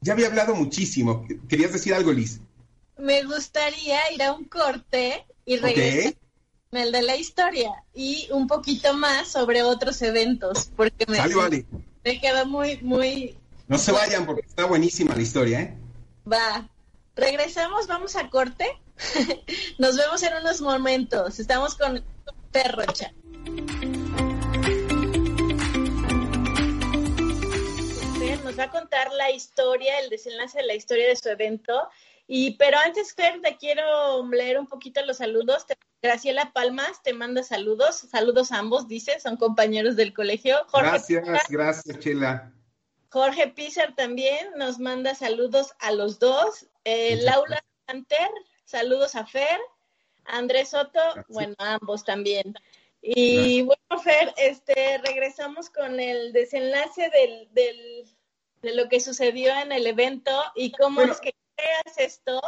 ya 0.00 0.12
había 0.12 0.26
hablado 0.26 0.54
muchísimo. 0.54 1.26
¿Querías 1.48 1.72
decir 1.72 1.94
algo, 1.94 2.12
Liz? 2.12 2.40
Me 2.98 3.22
gustaría 3.24 4.12
ir 4.12 4.22
a 4.22 4.32
un 4.32 4.44
corte 4.44 5.24
y 5.44 5.56
regresar 5.56 6.14
el 6.72 6.92
de 6.92 7.02
la 7.02 7.16
historia 7.16 7.70
y 7.94 8.28
un 8.30 8.46
poquito 8.46 8.94
más 8.94 9.28
sobre 9.28 9.62
otros 9.62 10.00
eventos, 10.02 10.70
porque 10.76 11.04
me... 11.08 11.18
vale. 11.34 11.66
Me 12.04 12.20
quedó 12.20 12.46
muy, 12.46 12.78
muy... 12.78 13.36
No 13.68 13.78
se 13.78 13.92
vayan 13.92 14.26
porque 14.26 14.46
está 14.46 14.64
buenísima 14.64 15.14
la 15.14 15.22
historia, 15.22 15.60
¿eh? 15.60 15.78
Va. 16.30 16.68
Regresamos, 17.14 17.86
vamos 17.86 18.16
a 18.16 18.30
corte. 18.30 18.66
Nos 19.78 19.96
vemos 19.96 20.22
en 20.22 20.34
unos 20.34 20.60
momentos. 20.60 21.38
Estamos 21.38 21.74
con 21.74 22.02
Perrocha. 22.50 23.12
Nos 28.44 28.58
va 28.58 28.64
a 28.64 28.70
contar 28.70 29.12
la 29.12 29.30
historia, 29.30 30.00
el 30.00 30.10
desenlace 30.10 30.58
de 30.58 30.64
la 30.64 30.74
historia 30.74 31.06
de 31.06 31.14
su 31.14 31.28
evento. 31.28 31.88
Y, 32.32 32.52
pero 32.52 32.78
antes, 32.78 33.12
Fer, 33.12 33.40
te 33.42 33.56
quiero 33.56 34.24
leer 34.28 34.60
un 34.60 34.68
poquito 34.68 35.04
los 35.04 35.16
saludos. 35.16 35.66
Graciela 36.00 36.52
Palmas 36.52 37.02
te 37.02 37.12
manda 37.12 37.42
saludos. 37.42 37.96
Saludos 38.08 38.52
a 38.52 38.58
ambos, 38.58 38.86
dice, 38.86 39.18
son 39.18 39.36
compañeros 39.36 39.96
del 39.96 40.14
colegio. 40.14 40.64
gracias, 40.72 41.24
gracias, 41.48 41.98
Chela. 41.98 42.52
Jorge 43.08 43.48
Pizar 43.48 43.96
también 43.96 44.46
nos 44.56 44.78
manda 44.78 45.16
saludos 45.16 45.72
a 45.80 45.90
los 45.90 46.20
dos. 46.20 46.68
Eh, 46.84 47.18
Laura 47.20 47.64
Santer, 47.88 48.30
saludos 48.64 49.16
a 49.16 49.26
Fer. 49.26 49.58
Andrés 50.24 50.68
Soto, 50.68 51.00
bueno, 51.30 51.56
a 51.58 51.78
ambos 51.80 52.04
también. 52.04 52.54
Y 53.02 53.62
bueno, 53.62 54.02
Fer, 54.04 54.32
este, 54.36 54.98
regresamos 54.98 55.68
con 55.68 55.98
el 55.98 56.32
desenlace 56.32 57.10
del, 57.10 57.48
del, 57.50 58.06
de 58.62 58.76
lo 58.76 58.88
que 58.88 59.00
sucedió 59.00 59.52
en 59.58 59.72
el 59.72 59.88
evento 59.88 60.30
y 60.54 60.70
cómo 60.70 61.00
es 61.00 61.20
que 61.20 61.34
esto 61.96 62.40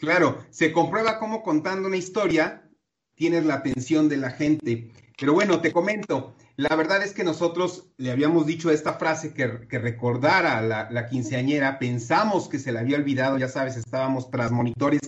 Claro, 0.00 0.42
se 0.48 0.72
comprueba 0.72 1.18
cómo 1.18 1.42
contando 1.42 1.86
una 1.86 1.98
historia 1.98 2.66
tienes 3.14 3.44
la 3.44 3.56
atención 3.56 4.08
de 4.08 4.16
la 4.16 4.30
gente. 4.30 4.90
Pero 5.18 5.34
bueno, 5.34 5.60
te 5.60 5.72
comento, 5.72 6.34
la 6.56 6.74
verdad 6.74 7.02
es 7.02 7.12
que 7.12 7.22
nosotros 7.22 7.92
le 7.98 8.10
habíamos 8.10 8.46
dicho 8.46 8.70
esta 8.70 8.94
frase 8.94 9.34
que, 9.34 9.46
recordara 9.78 10.56
a 10.56 10.90
la, 10.90 11.06
quinceañera, 11.06 11.78
pensamos 11.78 12.48
que 12.48 12.58
se 12.58 12.72
le 12.72 12.78
había 12.78 12.96
olvidado, 12.96 13.36
ya 13.36 13.48
sabes, 13.48 13.76
estábamos 13.76 14.30
tras 14.30 14.50
monitores 14.50 15.00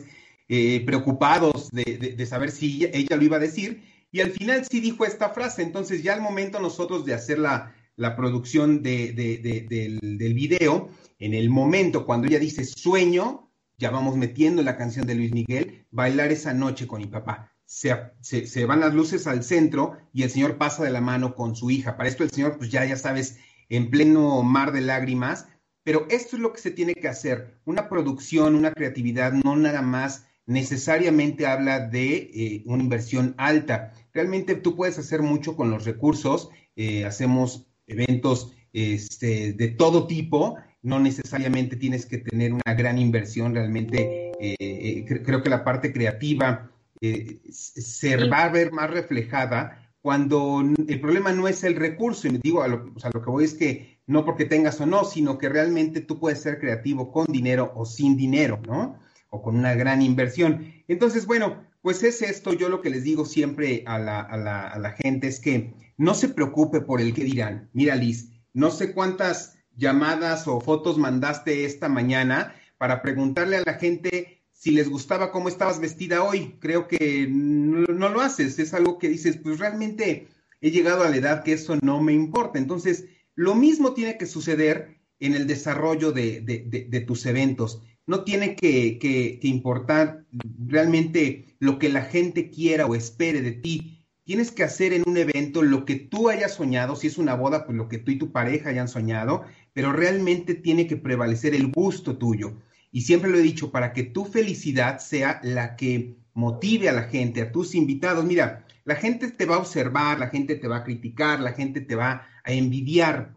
eh, 0.49 0.83
preocupados 0.85 1.71
de, 1.71 2.27
saber 2.27 2.51
si 2.51 2.85
ella, 2.93 3.17
lo 3.17 3.25
iba 3.25 3.39
a 3.39 3.41
decir, 3.41 3.83
y 4.11 4.21
al 4.21 4.31
final 4.31 4.67
sí 4.71 4.81
dijo 4.81 5.07
esta 5.07 5.31
frase, 5.31 5.63
entonces 5.63 6.03
ya 6.03 6.13
al 6.13 6.21
momento 6.21 6.61
nosotros 6.61 7.07
de 7.07 7.15
hacer 7.15 7.39
la, 7.39 7.75
producción 8.17 8.83
del, 8.83 9.15
del 9.15 10.35
video, 10.35 10.89
en 11.19 11.35
el 11.35 11.51
momento 11.51 12.05
cuando 12.05 12.27
ella 12.27 12.39
dice 12.39 12.65
sueño, 12.65 13.53
ya 13.79 13.91
vamos 13.91 14.17
metiendo 14.17 14.63
la 14.63 14.77
canción 14.77 15.07
de 15.07 15.15
Luis 15.15 15.33
Miguel, 15.33 15.87
bailar 15.91 16.31
esa 16.31 16.55
noche 16.55 16.87
con 16.87 17.01
mi 17.01 17.09
papá. 17.09 17.53
Se, 17.65 17.97
se, 18.21 18.65
van 18.67 18.81
las 18.81 18.95
luces 18.95 19.27
al 19.27 19.43
centro 19.43 19.97
y 20.13 20.23
el 20.23 20.31
señor 20.31 20.59
pasa 20.59 20.85
de 20.85 20.91
la 20.91 21.01
mano 21.01 21.35
con 21.35 21.57
su 21.57 21.71
hija. 21.71 21.97
Para 21.97 22.09
esto 22.09 22.23
el 22.23 22.31
señor, 22.31 22.59
pues 22.59 22.71
ya, 22.71 22.85
ya 22.85 22.97
sabes, 22.97 23.39
en 23.69 23.91
pleno 23.91 24.43
mar 24.43 24.73
de 24.73 24.83
lágrimas. 24.83 25.49
Pero 25.83 26.07
esto 26.11 26.37
es 26.37 26.43
lo 26.43 26.53
que 26.53 26.61
se 26.61 26.71
tiene 26.71 26.95
que 26.95 27.09
hacer. 27.09 27.59
Una 27.65 27.89
producción, 27.89 28.55
una 28.55 28.73
creatividad, 28.73 29.33
no 29.33 29.57
nada 29.57 29.83
más 29.83 30.27
necesariamente 30.47 31.47
habla 31.47 31.81
de 31.81 32.15
eh, 32.15 32.63
una 32.67 32.83
inversión 32.83 33.35
alta. 33.39 33.93
Realmente 34.13 34.55
tú 34.55 34.77
puedes 34.77 34.99
hacer 34.99 35.23
mucho 35.23 35.57
con 35.57 35.71
los 35.71 35.85
recursos. 35.85 36.51
Eh, 36.77 37.05
hacemos 37.05 37.67
eventos 37.93 38.53
este, 38.73 39.53
de 39.53 39.69
todo 39.69 40.07
tipo 40.07 40.57
no 40.83 40.99
necesariamente 40.99 41.77
tienes 41.77 42.07
que 42.07 42.19
tener 42.19 42.53
una 42.53 42.75
gran 42.75 42.99
inversión, 42.99 43.55
realmente 43.55 44.33
eh, 44.41 44.57
eh, 44.59 45.23
creo 45.25 45.43
que 45.43 45.49
la 45.49 45.65
parte 45.65 45.93
creativa 45.93 46.71
eh, 47.01 47.41
se 47.51 48.17
va 48.29 48.45
a 48.45 48.49
ver 48.49 48.73
más 48.73 48.91
reflejada 48.91 49.79
cuando 50.01 50.61
el 50.61 51.01
problema 51.01 51.33
no 51.33 51.47
es 51.47 51.63
el 51.63 51.77
recurso, 51.77 52.27
y 52.27 52.37
digo, 52.43 52.63
a 52.63 52.69
lo, 52.69 52.93
o 52.97 52.99
sea, 52.99 53.11
lo 53.15 53.23
que 53.23 53.31
voy 53.31 53.45
es 53.45 53.55
que 53.55 54.01
no 54.09 54.25
porque 54.25 54.45
tengas 54.45 54.81
o 54.81 54.87
no, 54.87 55.05
sino 55.05 55.39
que 55.39 55.49
realmente 55.49 56.01
tú 56.01 56.19
puedes 56.19 56.41
ser 56.43 56.59
creativo 56.59 57.13
con 57.13 57.27
dinero 57.27 57.73
o 57.77 57.87
sin 57.87 58.17
dinero, 58.17 58.61
¿no? 58.67 58.99
O 59.35 59.41
con 59.43 59.57
una 59.57 59.75
gran 59.75 60.03
inversión. 60.03 60.73
Entonces, 60.89 61.27
bueno, 61.27 61.65
Pues 61.83 62.05
es 62.05 62.23
esto, 62.23 62.53
yo 62.53 62.69
lo 62.69 62.81
que 62.81 62.91
les 62.91 63.03
digo 63.03 63.25
siempre 63.25 63.83
a 63.87 63.99
la, 63.99 64.21
a 64.21 64.37
la, 64.37 64.69
a 64.69 64.79
la 64.79 64.93
gente 64.93 65.27
es 65.27 65.41
que 65.41 65.75
no 65.97 66.15
se 66.15 66.29
preocupe 66.29 66.81
por 66.81 67.01
el 67.01 67.13
que 67.13 67.25
dirán. 67.25 67.71
Mira, 67.73 67.97
Liz, 67.97 68.31
no 68.53 68.71
sé 68.71 68.93
cuántas 68.95 69.59
llamadas 69.77 70.47
o 70.47 70.61
fotos 70.61 70.97
mandaste 70.97 71.65
esta 71.65 71.89
mañana 71.89 72.55
para 72.79 73.03
preguntarle 73.03 73.57
a 73.57 73.65
la 73.67 73.75
gente 73.75 74.45
si 74.53 74.71
les 74.71 74.89
gustaba 74.89 75.33
cómo 75.33 75.49
estabas 75.49 75.81
vestida 75.81 76.23
hoy. 76.23 76.57
Creo 76.61 76.87
que 76.87 77.27
no, 77.29 78.09
lo 78.09 78.21
haces, 78.21 78.61
es 78.61 78.75
algo 78.75 78.99
que 79.01 79.09
dices, 79.09 79.37
pues 79.43 79.59
realmente 79.59 80.29
he 80.61 80.71
llegado 80.71 81.03
a 81.03 81.11
la 81.11 81.17
edad 81.17 81.43
que 81.43 81.55
eso 81.55 81.77
no 81.83 82.01
me 82.01 82.13
importa. 82.13 82.61
Entonces, 82.61 83.07
lo 83.35 83.57
mismo 83.57 83.93
tiene 83.93 84.17
que 84.19 84.27
suceder 84.27 85.01
en 85.19 85.35
el 85.35 85.49
desarrollo 85.49 86.13
de, 86.13 86.43
de, 86.43 86.65
de, 86.65 86.85
de 86.89 87.01
tus 87.01 87.27
eventos 87.27 87.83
no 88.07 88.25
tiene 88.25 88.57
que, 88.57 88.99
que, 88.99 89.39
que, 89.41 89.49
importar 89.49 90.25
realmente 90.67 91.57
lo 91.59 91.79
que 91.79 91.89
la 91.89 92.03
gente 92.03 92.51
quiera 92.51 92.87
o 92.87 92.95
espere 92.95 93.41
de 93.43 93.53
ti. 93.53 94.07
Tienes 94.25 94.51
que 94.51 94.65
hacer 94.65 94.93
en 94.93 95.03
un 95.07 95.17
evento 95.17 95.63
lo 95.63 95.85
que 95.85 95.97
tú 95.97 96.29
hayas 96.29 96.55
soñado, 96.55 96.97
si 96.97 97.07
es 97.07 97.19
una 97.19 97.35
boda, 97.35 97.65
pues 97.65 97.77
lo 97.77 97.89
que 97.89 97.99
tú 97.99 98.11
y 98.11 98.19
tu 98.19 98.33
pareja 98.33 98.71
hayan 98.71 98.89
soñado, 98.89 99.45
pero 99.73 99.93
realmente 99.93 100.55
tiene 100.55 100.87
que 100.87 100.97
prevalecer 100.97 101.55
el 101.55 101.71
gusto 101.73 102.17
tuyo. 102.19 102.55
Y 102.91 103.03
siempre 103.03 103.31
lo 103.31 103.39
he 103.39 103.43
dicho, 103.43 103.71
para 103.71 103.93
que 103.93 104.03
tu 104.03 104.25
felicidad 104.25 104.99
sea 104.99 105.41
la 105.43 105.77
que 105.77 106.17
motive 106.35 106.89
a 106.89 106.93
la 106.93 107.05
gente, 107.05 107.43
a 107.43 107.53
tus 107.53 107.75
invitados. 107.75 108.25
Mira, 108.25 108.67
la 108.85 108.97
gente 108.97 109.31
te 109.31 109.47
va 109.47 109.57
a 109.57 109.61
observar, 109.61 110.19
la 110.19 110.29
gente 110.29 110.57
te 110.57 110.69
va 110.69 110.79
a 110.79 110.85
criticar, 110.85 111.41
la 111.41 111.53
gente 111.53 111.81
te 111.81 111.95
va 111.95 112.27
a 112.45 112.53
envidiar, 112.53 113.37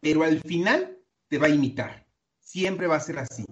pero 0.00 0.22
al 0.22 0.40
final 0.40 0.98
te 1.28 1.38
va 1.38 1.46
a 1.46 1.50
imitar. 1.50 2.06
Siempre 2.40 2.86
va 2.86 2.96
a 2.96 3.00
ser 3.00 3.18
así. 3.18 3.44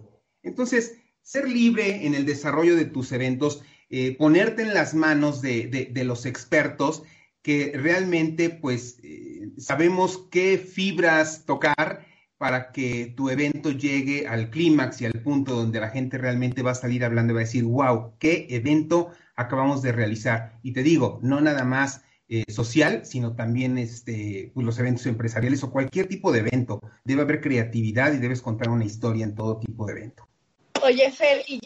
Entonces, 0.43 0.99
ser 1.23 1.49
libre 1.49 2.07
en 2.07 2.15
el 2.15 2.27
desarrollo 2.27 2.77
de 2.77 2.85
tus 2.85 3.13
eventos, 3.13 3.63
eh, 3.91 4.17
ponerte 4.17 4.63
en 4.63 4.75
las 4.75 4.95
manos 4.95 5.43
de, 5.43 5.91
los 6.05 6.27
expertos 6.27 7.03
que 7.43 7.73
realmente 7.75 8.51
pues 8.51 8.99
eh, 9.03 9.51
sabemos 9.59 10.29
qué 10.31 10.59
fibras 10.59 11.45
tocar 11.45 12.07
para 12.39 12.73
que 12.73 13.13
tu 13.17 13.31
evento 13.31 13.71
llegue 13.71 14.27
al 14.27 14.51
clímax 14.51 15.01
y 15.01 15.07
al 15.07 15.23
punto 15.23 15.55
donde 15.55 15.81
la 15.81 15.91
gente 15.91 16.19
realmente 16.19 16.63
va 16.63 16.73
a 16.73 16.75
salir 16.75 17.05
hablando 17.05 17.33
y 17.33 17.35
va 17.35 17.41
a 17.41 17.45
decir, 17.45 17.65
wow, 17.65 18.15
qué 18.19 18.47
evento 18.51 19.11
acabamos 19.37 19.83
de 19.83 19.93
realizar. 19.93 20.59
Y 20.63 20.73
te 20.73 20.83
digo, 20.83 21.21
no 21.23 21.41
nada 21.41 21.65
más 21.65 22.03
eh, 22.29 22.45
social, 22.49 23.05
sino 23.05 23.37
también 23.37 23.79
este, 23.79 24.51
pues, 24.55 24.65
los 24.65 24.79
eventos 24.79 25.07
empresariales 25.07 25.63
o 25.63 25.71
cualquier 25.71 26.09
tipo 26.09 26.33
de 26.33 26.41
evento. 26.41 26.81
Debe 27.05 27.23
haber 27.23 27.41
creatividad 27.41 28.13
y 28.13 28.19
debes 28.19 28.41
contar 28.41 28.71
una 28.71 28.87
historia 28.87 29.25
en 29.25 29.35
todo 29.35 29.59
tipo 29.59 29.87
de 29.87 29.93
evento. 29.93 30.27
Oye, 30.83 31.13
Fer, 31.13 31.45
y 31.47 31.61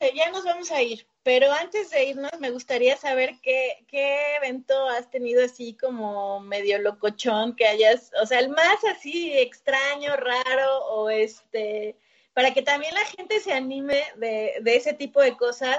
ya 0.00 0.30
nos 0.32 0.44
vamos 0.44 0.72
a 0.72 0.82
ir, 0.82 1.06
pero 1.22 1.52
antes 1.52 1.90
de 1.90 2.06
irnos 2.06 2.32
me 2.40 2.50
gustaría 2.50 2.96
saber 2.96 3.34
qué, 3.40 3.84
qué 3.86 4.36
evento 4.36 4.88
has 4.88 5.08
tenido 5.08 5.44
así 5.44 5.74
como 5.74 6.40
medio 6.40 6.78
locochón, 6.80 7.54
que 7.54 7.66
hayas, 7.66 8.10
o 8.20 8.26
sea, 8.26 8.40
el 8.40 8.48
más 8.48 8.82
así 8.84 9.32
extraño, 9.38 10.16
raro, 10.16 10.84
o 10.86 11.10
este, 11.10 11.96
para 12.34 12.52
que 12.52 12.62
también 12.62 12.92
la 12.94 13.04
gente 13.04 13.38
se 13.38 13.52
anime 13.52 14.02
de, 14.16 14.54
de 14.60 14.76
ese 14.76 14.92
tipo 14.92 15.20
de 15.20 15.36
cosas. 15.36 15.78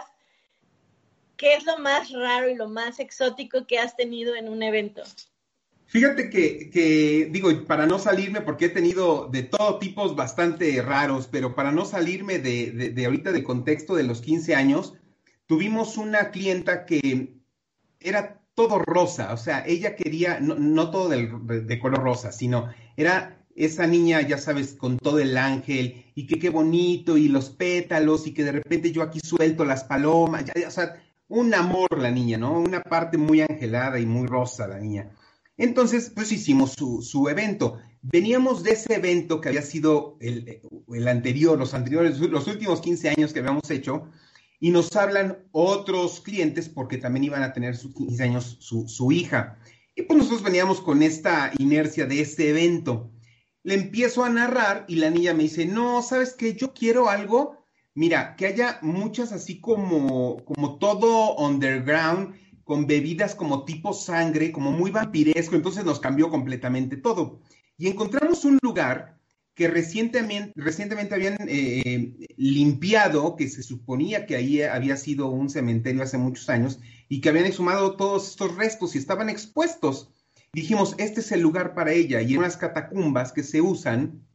¿Qué 1.36 1.56
es 1.56 1.65
lo 1.65 1.78
más 1.80 2.10
raro 2.12 2.50
y 2.50 2.56
lo 2.56 2.69
más 2.69 3.00
exótico 3.00 3.67
que 3.67 3.80
has 3.80 3.95
tenido 3.97 4.34
en 4.34 4.47
un 4.47 4.63
evento? 4.63 5.04
Fíjate 5.88 6.30
que, 6.30 7.30
digo, 7.32 7.50
para 7.65 7.86
no 7.86 7.97
salirme, 7.97 8.41
porque 8.41 8.65
he 8.65 8.69
tenido 8.69 9.30
de 9.32 9.43
todo 9.43 9.80
tipos 9.80 10.15
bastante 10.17 10.82
raros, 10.82 11.28
pero 11.32 11.56
para 11.56 11.71
no 11.71 11.86
salirme 11.86 12.39
de, 12.39 12.71
de, 12.71 12.89
de, 12.89 13.06
ahorita 13.06 13.32
del 13.32 13.43
contexto 13.43 13.95
de 13.95 14.04
los 14.04 14.21
15 14.21 14.54
años, 14.54 14.95
tuvimos 15.45 15.97
una 15.97 16.32
clienta 16.32 16.86
que 16.86 17.38
era 18.02 18.41
todo 18.54 18.80
rosa, 18.80 19.34
o 19.34 19.38
sea, 19.38 19.63
ella 19.65 19.95
quería, 19.95 20.39
no, 20.41 20.56
no 20.56 20.91
todo 20.91 21.08
del, 21.10 21.30
de 21.65 21.80
color 21.80 22.04
rosa, 22.04 22.32
sino 22.34 22.69
era 22.97 23.45
esa 23.56 23.88
niña, 23.88 24.21
ya 24.21 24.38
sabes, 24.38 24.73
con 24.73 24.97
todo 24.97 25.19
el 25.19 25.38
ángel, 25.38 26.06
y 26.15 26.28
que 26.28 26.38
qué 26.38 26.50
bonito, 26.50 27.17
y 27.17 27.30
los 27.30 27.50
pétalos, 27.50 28.28
y 28.28 28.34
que 28.34 28.43
de 28.43 28.52
repente 28.52 28.91
yo 28.91 29.04
aquí 29.04 29.19
suelto 29.21 29.63
las 29.63 29.86
palomas, 29.86 30.43
ya, 30.45 30.67
o 30.67 30.71
sea, 30.71 31.02
un 31.30 31.54
amor 31.54 31.97
la 31.97 32.12
niña, 32.12 32.38
¿no? 32.38 32.60
Una 32.60 32.82
parte 32.82 33.17
muy 33.17 33.41
angelada 33.41 34.00
y 34.00 34.06
muy 34.06 34.28
rosa 34.28 34.67
la 34.67 34.80
niña. 34.80 35.12
Entonces, 35.58 36.12
pues 36.13 36.32
hicimos 36.32 36.74
su, 36.74 37.02
su, 37.02 37.28
evento. 37.30 37.80
Veníamos 38.02 38.63
de 38.63 38.72
ese 38.72 38.93
evento 38.93 39.41
que 39.41 39.50
había 39.50 39.63
sido 39.63 40.17
el, 40.22 40.62
el, 40.93 41.08
anterior, 41.08 41.58
los 41.58 41.74
anteriores, 41.74 42.20
los 42.20 42.48
últimos 42.48 42.80
15 42.80 43.10
años 43.10 43.34
que 43.34 43.39
habíamos 43.39 43.70
hecho, 43.72 44.08
y 44.60 44.70
nos 44.70 44.96
hablan 44.96 45.39
otros 45.52 46.22
clientes 46.22 46.70
porque 46.70 46.98
también 46.98 47.26
iban 47.26 47.43
a 47.43 47.54
tener 47.54 47.76
sus 47.76 47.93
15 47.96 48.24
años 48.24 48.58
su, 48.60 48.88
su 48.88 49.12
hija. 49.12 49.58
Y 49.96 50.04
pues 50.04 50.17
nosotros 50.17 50.43
veníamos 50.43 50.80
con 50.80 51.02
esta 51.02 51.52
inercia 51.58 52.06
de 52.06 52.22
ese 52.22 52.50
evento. 52.50 53.12
Le 53.63 53.74
empiezo 53.74 54.24
a 54.24 54.30
narrar 54.30 54.86
y 54.88 54.96
la 54.96 55.10
niña 55.10 55.34
me 55.34 55.43
dice, 55.43 55.65
no, 55.65 56.04
¿sabes 56.04 56.34
qué? 56.34 56.54
Yo 56.54 56.74
quiero 56.74 57.10
algo, 57.10 57.65
mira, 57.96 58.36
que 58.36 58.46
haya 58.46 58.78
muchas 58.84 59.32
así 59.32 59.60
como, 59.60 60.46
como 60.46 60.78
todo 60.78 61.36
underground, 61.36 62.36
con 62.67 62.86
bebidas 62.86 63.34
como 63.34 63.63
tipo 63.63 63.93
sangre, 63.93 64.51
como 64.51 64.71
muy 64.71 64.91
vampiresco, 64.91 65.56
entonces 65.56 65.86
nos 65.86 66.01
cambió 66.01 66.30
completamente 66.30 66.97
todo. 66.97 67.39
Y 67.77 67.88
encontramos 67.88 68.43
un 68.43 68.60
lugar 68.62 69.17
que 69.56 69.69
recientemente, 69.69 71.15
habían 71.15 71.38
eh, 71.47 72.13
limpiado, 72.36 73.38
que 73.38 73.47
se 73.47 73.63
suponía 73.63 74.25
que 74.25 74.36
ahí 74.36 74.62
había 74.62 74.97
sido 74.97 75.30
un 75.30 75.49
cementerio 75.49 76.03
hace 76.03 76.17
muchos 76.17 76.49
años, 76.49 76.80
y 77.08 77.21
que 77.21 77.30
habían 77.30 77.45
exhumado 77.45 77.95
todos 77.95 78.27
estos 78.27 78.56
restos 78.58 78.93
y 78.93 78.97
estaban 78.97 79.30
expuestos. 79.30 80.12
Dijimos, 80.51 80.93
este 80.97 81.21
es 81.21 81.32
el 81.32 81.39
lugar 81.39 81.73
para 81.73 81.93
ella, 81.93 82.21
y 82.21 82.34
en 82.34 82.39
unas 82.39 82.58
catacumbas 82.58 83.32
que 83.32 83.43
se 83.43 83.62
usan, 83.62 84.27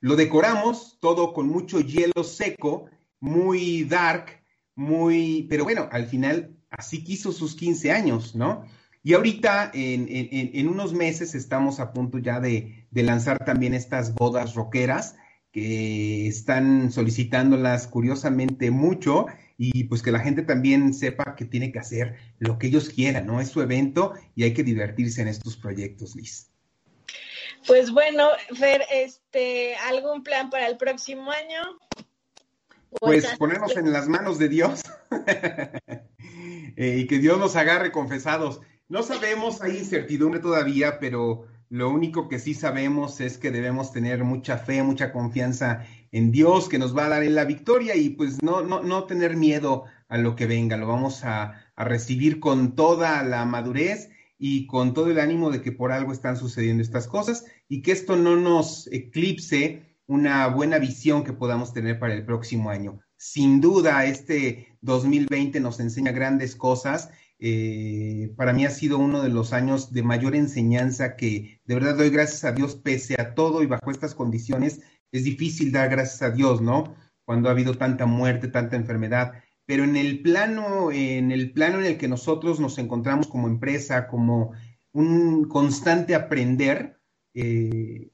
lo 0.00 0.16
decoramos 0.16 0.98
todo 1.00 1.32
con 1.32 1.46
mucho 1.46 1.78
hielo 1.80 2.24
seco, 2.24 2.86
muy 3.20 3.84
dark, 3.84 4.42
muy, 4.74 5.46
pero 5.48 5.62
bueno, 5.62 5.88
al 5.92 6.06
final 6.06 6.56
así 6.76 7.04
quiso 7.04 7.32
sus 7.32 7.54
15 7.54 7.92
años, 7.92 8.34
¿no? 8.34 8.64
Y 9.02 9.12
ahorita, 9.12 9.70
en, 9.74 10.06
en, 10.08 10.50
en 10.54 10.68
unos 10.68 10.94
meses, 10.94 11.34
estamos 11.34 11.78
a 11.78 11.92
punto 11.92 12.18
ya 12.18 12.40
de, 12.40 12.86
de, 12.90 13.02
lanzar 13.02 13.44
también 13.44 13.74
estas 13.74 14.14
bodas 14.14 14.54
roqueras 14.54 15.16
que 15.52 16.26
están 16.26 16.90
solicitándolas 16.90 17.86
curiosamente 17.86 18.70
mucho 18.70 19.26
y 19.56 19.84
pues 19.84 20.02
que 20.02 20.10
la 20.10 20.20
gente 20.20 20.42
también 20.42 20.94
sepa 20.94 21.36
que 21.36 21.44
tiene 21.44 21.70
que 21.70 21.78
hacer 21.78 22.16
lo 22.38 22.58
que 22.58 22.68
ellos 22.68 22.88
quieran, 22.88 23.26
¿no? 23.26 23.40
Es 23.40 23.50
su 23.50 23.60
evento 23.62 24.14
y 24.34 24.44
hay 24.44 24.54
que 24.54 24.64
divertirse 24.64 25.22
en 25.22 25.28
estos 25.28 25.56
proyectos, 25.56 26.16
Liz. 26.16 26.50
Pues 27.66 27.92
bueno, 27.92 28.28
Fer, 28.58 28.82
este, 28.90 29.76
¿algún 29.76 30.22
plan 30.22 30.50
para 30.50 30.66
el 30.66 30.76
próximo 30.76 31.30
año? 31.30 31.78
Pues 33.00 33.26
ponernos 33.38 33.76
en 33.76 33.92
las 33.92 34.08
manos 34.08 34.38
de 34.38 34.48
Dios. 34.48 34.82
eh, 36.76 36.98
y 37.00 37.06
que 37.06 37.18
Dios 37.18 37.38
nos 37.38 37.56
agarre 37.56 37.92
confesados. 37.92 38.60
No 38.88 39.02
sabemos, 39.02 39.62
hay 39.62 39.78
incertidumbre 39.78 40.40
todavía, 40.40 40.98
pero 40.98 41.46
lo 41.68 41.90
único 41.90 42.28
que 42.28 42.38
sí 42.38 42.54
sabemos 42.54 43.20
es 43.20 43.38
que 43.38 43.50
debemos 43.50 43.92
tener 43.92 44.22
mucha 44.24 44.58
fe, 44.58 44.82
mucha 44.82 45.12
confianza 45.12 45.84
en 46.12 46.30
Dios, 46.30 46.68
que 46.68 46.78
nos 46.78 46.96
va 46.96 47.06
a 47.06 47.08
dar 47.08 47.22
en 47.24 47.34
la 47.34 47.44
victoria 47.44 47.96
y 47.96 48.10
pues 48.10 48.42
no, 48.42 48.62
no, 48.62 48.82
no 48.82 49.04
tener 49.04 49.36
miedo 49.36 49.84
a 50.08 50.18
lo 50.18 50.36
que 50.36 50.46
venga, 50.46 50.76
lo 50.76 50.86
vamos 50.86 51.24
a, 51.24 51.64
a 51.74 51.84
recibir 51.84 52.38
con 52.38 52.74
toda 52.76 53.22
la 53.24 53.44
madurez 53.44 54.10
y 54.38 54.66
con 54.66 54.94
todo 54.94 55.10
el 55.10 55.18
ánimo 55.18 55.50
de 55.50 55.62
que 55.62 55.72
por 55.72 55.90
algo 55.90 56.12
están 56.12 56.36
sucediendo 56.36 56.82
estas 56.82 57.08
cosas 57.08 57.44
y 57.68 57.82
que 57.82 57.92
esto 57.92 58.16
no 58.16 58.36
nos 58.36 58.86
eclipse 58.92 59.98
una 60.06 60.46
buena 60.48 60.78
visión 60.78 61.24
que 61.24 61.32
podamos 61.32 61.72
tener 61.72 61.98
para 61.98 62.14
el 62.14 62.24
próximo 62.24 62.70
año. 62.70 63.00
Sin 63.26 63.62
duda, 63.62 64.04
este 64.04 64.76
2020 64.82 65.58
nos 65.58 65.80
enseña 65.80 66.12
grandes 66.12 66.54
cosas. 66.54 67.08
Eh, 67.38 68.34
para 68.36 68.52
mí 68.52 68.66
ha 68.66 68.70
sido 68.70 68.98
uno 68.98 69.22
de 69.22 69.30
los 69.30 69.54
años 69.54 69.94
de 69.94 70.02
mayor 70.02 70.36
enseñanza 70.36 71.16
que 71.16 71.58
de 71.64 71.74
verdad 71.74 71.96
doy 71.96 72.10
gracias 72.10 72.44
a 72.44 72.52
Dios 72.52 72.76
pese 72.76 73.18
a 73.18 73.34
todo 73.34 73.62
y 73.62 73.66
bajo 73.66 73.90
estas 73.90 74.14
condiciones. 74.14 74.82
Es 75.10 75.24
difícil 75.24 75.72
dar 75.72 75.88
gracias 75.88 76.20
a 76.20 76.32
Dios, 76.32 76.60
¿no? 76.60 76.96
Cuando 77.24 77.48
ha 77.48 77.52
habido 77.52 77.78
tanta 77.78 78.04
muerte, 78.04 78.48
tanta 78.48 78.76
enfermedad. 78.76 79.32
Pero 79.64 79.84
en 79.84 79.96
el 79.96 80.20
plano, 80.20 80.92
en 80.92 81.32
el 81.32 81.50
plano 81.50 81.80
en 81.80 81.86
el 81.86 81.96
que 81.96 82.08
nosotros 82.08 82.60
nos 82.60 82.76
encontramos 82.76 83.28
como 83.28 83.48
empresa, 83.48 84.06
como 84.06 84.52
un 84.92 85.48
constante 85.48 86.14
aprender, 86.14 87.00
eh, 87.32 88.10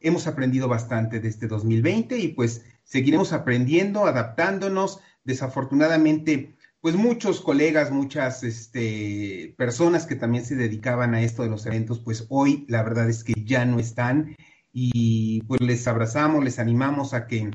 hemos 0.00 0.26
aprendido 0.26 0.68
bastante 0.68 1.18
de 1.18 1.28
este 1.28 1.46
2020 1.46 2.18
y 2.18 2.28
pues 2.28 2.62
seguiremos 2.90 3.32
aprendiendo, 3.32 4.04
adaptándonos. 4.04 5.00
Desafortunadamente, 5.22 6.56
pues 6.80 6.96
muchos 6.96 7.40
colegas, 7.40 7.92
muchas 7.92 8.42
este, 8.42 9.54
personas 9.56 10.06
que 10.06 10.16
también 10.16 10.44
se 10.44 10.56
dedicaban 10.56 11.14
a 11.14 11.22
esto 11.22 11.44
de 11.44 11.50
los 11.50 11.66
eventos, 11.66 12.00
pues 12.00 12.26
hoy 12.30 12.64
la 12.68 12.82
verdad 12.82 13.08
es 13.08 13.22
que 13.22 13.34
ya 13.44 13.64
no 13.64 13.78
están. 13.78 14.36
Y 14.72 15.42
pues 15.42 15.60
les 15.60 15.86
abrazamos, 15.86 16.42
les 16.42 16.58
animamos 16.58 17.14
a 17.14 17.26
que 17.26 17.50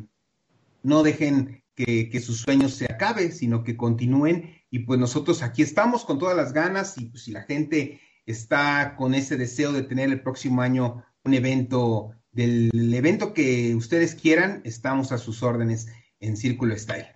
no 0.83 1.03
dejen 1.03 1.63
que, 1.75 2.21
sus 2.21 2.39
sueños 2.39 2.73
se 2.73 2.85
acaben, 2.85 3.33
sino 3.33 3.63
que 3.63 3.75
continúen. 3.75 4.55
Y 4.71 4.79
pues 4.79 4.99
nosotros 4.99 5.43
aquí 5.43 5.61
estamos 5.61 6.05
con 6.05 6.17
todas 6.17 6.37
las 6.37 6.53
ganas. 6.53 6.97
Y 6.97 7.07
pues 7.07 7.23
si 7.23 7.31
la 7.31 7.43
gente 7.43 7.99
está 8.25 8.95
con 8.97 9.13
ese 9.13 9.35
deseo 9.35 9.73
de 9.73 9.83
tener 9.83 10.09
el 10.09 10.21
próximo 10.21 10.61
año 10.61 11.03
un 11.25 11.33
evento, 11.33 12.11
del 12.35 12.93
evento 12.93 13.33
que 13.33 13.73
ustedes 13.75 14.13
quieran, 14.13 14.61
estamos 14.65 15.13
a 15.13 15.17
sus 15.17 15.41
órdenes 15.41 15.87
en 16.19 16.35
Círculo 16.35 16.77
Style. 16.77 17.07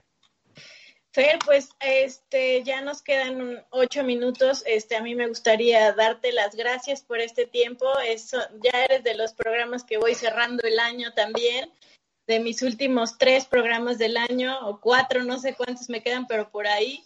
Fer, 1.12 1.40
pues 1.44 1.70
este 1.82 2.64
ya 2.64 2.82
nos 2.82 3.02
quedan 3.02 3.66
ocho 3.72 4.04
minutos. 4.04 4.64
Este, 4.66 4.96
a 4.96 5.02
mí 5.02 5.16
me 5.16 5.28
gustaría 5.28 5.92
darte 5.92 6.32
las 6.32 6.56
gracias 6.56 7.02
por 7.02 7.20
este 7.20 7.46
tiempo. 7.46 7.86
Eso, 8.08 8.38
ya 8.64 8.86
eres 8.86 9.04
de 9.04 9.16
los 9.16 9.34
programas 9.34 9.84
que 9.84 9.98
voy 9.98 10.16
cerrando 10.16 10.64
el 10.66 10.80
año 10.80 11.12
también, 11.14 11.70
de 12.26 12.40
mis 12.40 12.62
últimos 12.62 13.18
tres 13.18 13.46
programas 13.46 13.98
del 13.98 14.16
año 14.16 14.58
o 14.68 14.80
cuatro, 14.80 15.26
no 15.26 15.38
sé 15.40 15.54
cuántos 15.54 15.90
me 15.90 16.02
quedan, 16.02 16.28
pero 16.28 16.50
por 16.50 16.68
ahí. 16.68 17.04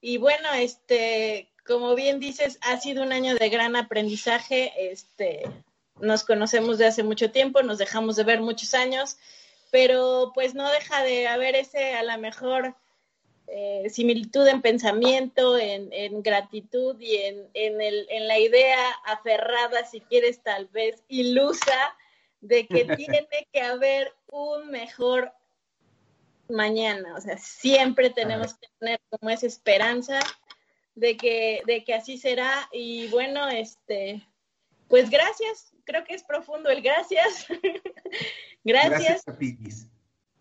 Y 0.00 0.16
bueno, 0.16 0.52
este, 0.54 1.52
como 1.64 1.94
bien 1.94 2.18
dices, 2.18 2.58
ha 2.62 2.80
sido 2.80 3.04
un 3.04 3.12
año 3.12 3.36
de 3.36 3.50
gran 3.50 3.76
aprendizaje. 3.76 4.72
Este, 4.90 5.44
nos 6.02 6.24
conocemos 6.24 6.78
de 6.78 6.86
hace 6.86 7.04
mucho 7.04 7.30
tiempo, 7.30 7.62
nos 7.62 7.78
dejamos 7.78 8.16
de 8.16 8.24
ver 8.24 8.40
muchos 8.40 8.74
años, 8.74 9.16
pero 9.70 10.32
pues 10.34 10.54
no 10.54 10.70
deja 10.70 11.02
de 11.02 11.28
haber 11.28 11.54
ese 11.54 11.94
a 11.94 12.02
lo 12.02 12.18
mejor 12.18 12.74
eh, 13.46 13.88
similitud 13.88 14.46
en 14.46 14.62
pensamiento, 14.62 15.56
en, 15.56 16.22
gratitud 16.22 16.98
y 17.00 17.16
en, 17.16 17.48
el, 17.54 18.06
en 18.10 18.26
la 18.26 18.38
idea 18.38 18.90
aferrada, 19.04 19.84
si 19.84 20.00
quieres 20.00 20.42
tal 20.42 20.66
vez 20.66 21.04
ilusa, 21.08 21.96
de 22.40 22.66
que 22.66 22.84
tiene 22.96 23.28
que 23.52 23.60
haber 23.60 24.12
un 24.30 24.70
mejor 24.70 25.32
mañana. 26.48 27.14
O 27.14 27.20
sea, 27.20 27.38
siempre 27.38 28.10
tenemos 28.10 28.54
que 28.54 28.66
tener 28.80 29.00
como 29.08 29.30
esa 29.30 29.46
esperanza 29.46 30.18
de 30.94 31.16
que, 31.16 31.62
de 31.66 31.84
que 31.84 31.94
así 31.94 32.18
será. 32.18 32.68
Y 32.72 33.06
bueno, 33.08 33.48
este, 33.48 34.26
pues 34.88 35.08
gracias. 35.08 35.71
Creo 35.84 36.04
que 36.04 36.14
es 36.14 36.22
profundo 36.22 36.70
el 36.70 36.82
gracias. 36.82 37.46
gracias. 38.64 39.22
gracias 39.26 39.88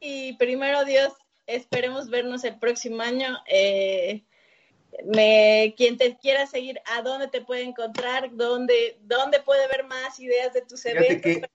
y 0.01 0.33
primero 0.33 0.83
Dios, 0.83 1.13
esperemos 1.45 2.09
vernos 2.09 2.43
el 2.43 2.57
próximo 2.57 3.01
año. 3.01 3.37
Eh, 3.47 4.23
me, 5.05 5.73
quien 5.77 5.97
te 5.97 6.17
quiera 6.17 6.47
seguir, 6.47 6.79
¿a 6.91 7.01
dónde 7.03 7.27
te 7.27 7.41
puede 7.41 7.61
encontrar? 7.61 8.35
¿Dónde, 8.35 8.99
dónde 9.03 9.39
puede 9.39 9.67
ver 9.67 9.85
más 9.85 10.19
ideas 10.19 10.53
de 10.53 10.63
tus 10.63 10.85
eventos? 10.85 11.49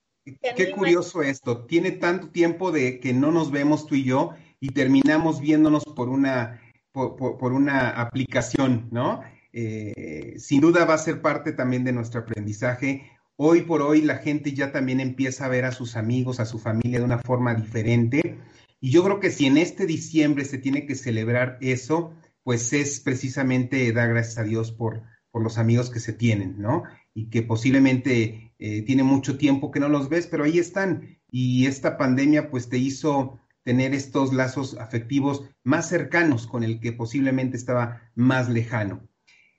qué 0.56 0.70
curioso 0.70 1.22
esto. 1.22 1.66
Tiene 1.66 1.90
tanto 1.92 2.30
tiempo 2.30 2.70
de 2.70 3.00
que 3.00 3.12
no 3.12 3.32
nos 3.32 3.50
vemos 3.50 3.86
tú 3.86 3.96
y 3.96 4.04
yo 4.04 4.34
y 4.60 4.70
terminamos 4.70 5.40
viéndonos 5.40 5.84
por 5.84 6.08
una, 6.08 6.62
por, 6.92 7.52
una 7.52 7.90
aplicación, 7.90 8.88
¿no? 8.90 9.22
Eh, 9.52 10.34
sin 10.38 10.60
duda 10.60 10.84
va 10.84 10.94
a 10.94 10.98
ser 10.98 11.20
parte 11.20 11.52
también 11.52 11.82
de 11.84 11.92
nuestro 11.92 12.20
aprendizaje. 12.20 13.10
Hoy 13.36 13.62
por 13.62 13.82
hoy 13.82 14.02
la 14.02 14.16
gente 14.16 14.52
ya 14.52 14.72
también 14.72 15.00
empieza 15.00 15.44
a 15.44 15.48
ver 15.48 15.64
a 15.64 15.72
sus 15.72 15.96
amigos, 15.96 16.40
a 16.40 16.46
su 16.46 16.58
familia 16.58 16.98
de 16.98 17.04
una 17.04 17.18
forma 17.18 17.54
diferente 17.54 18.38
y 18.80 18.90
yo 18.90 19.02
creo 19.04 19.20
que 19.20 19.30
si 19.30 19.46
en 19.46 19.56
este 19.56 19.86
diciembre 19.86 20.44
se 20.44 20.58
tiene 20.58 20.86
que 20.86 20.94
celebrar 20.94 21.58
eso, 21.60 22.14
pues 22.42 22.72
es 22.72 23.00
precisamente 23.00 23.92
dar 23.92 24.10
gracias 24.10 24.38
a 24.38 24.44
Dios 24.44 24.70
por, 24.70 25.02
por 25.30 25.42
los 25.42 25.58
amigos 25.58 25.90
que 25.90 26.00
se 26.00 26.12
tienen, 26.12 26.60
¿no? 26.60 26.84
Y 27.14 27.28
que 27.30 27.42
posiblemente 27.42 28.52
eh, 28.58 28.82
tiene 28.82 29.02
mucho 29.02 29.38
tiempo 29.38 29.70
que 29.70 29.80
no 29.80 29.88
los 29.88 30.08
ves, 30.08 30.26
pero 30.26 30.44
ahí 30.44 30.58
están. 30.58 31.18
Y 31.30 31.66
esta 31.66 31.96
pandemia 31.96 32.50
pues 32.50 32.68
te 32.68 32.78
hizo 32.78 33.40
tener 33.62 33.94
estos 33.94 34.32
lazos 34.32 34.76
afectivos 34.78 35.42
más 35.64 35.88
cercanos 35.88 36.46
con 36.46 36.62
el 36.62 36.78
que 36.78 36.92
posiblemente 36.92 37.56
estaba 37.56 38.02
más 38.14 38.48
lejano. 38.48 39.08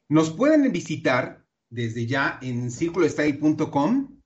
Nos 0.07 0.31
pueden 0.31 0.71
visitar 0.71 1.45
desde 1.69 2.05
ya 2.05 2.39
en 2.41 2.71
circulostyle.com 2.71 4.17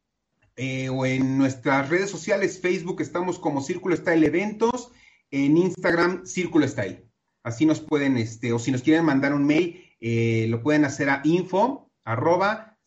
eh, 0.56 0.90
o 0.90 1.06
en 1.06 1.38
nuestras 1.38 1.90
redes 1.90 2.10
sociales, 2.10 2.60
Facebook 2.60 3.02
estamos 3.02 3.40
como 3.40 3.62
Círculo 3.62 3.96
Style 3.96 4.26
Eventos, 4.26 4.92
en 5.32 5.58
Instagram 5.58 6.26
Círculo 6.26 6.68
Style. 6.68 7.08
Así 7.44 7.66
nos 7.66 7.80
pueden, 7.80 8.18
este, 8.18 8.54
o 8.54 8.60
si 8.60 8.72
nos 8.72 8.84
quieren 8.84 9.06
mandar 9.06 9.34
un 9.34 9.46
mail, 9.46 9.84
eh, 10.00 10.46
lo 10.50 10.62
pueden 10.62 10.86
hacer 10.86 11.10
a 11.10 11.22
info 11.24 11.90
arroba 12.04 12.78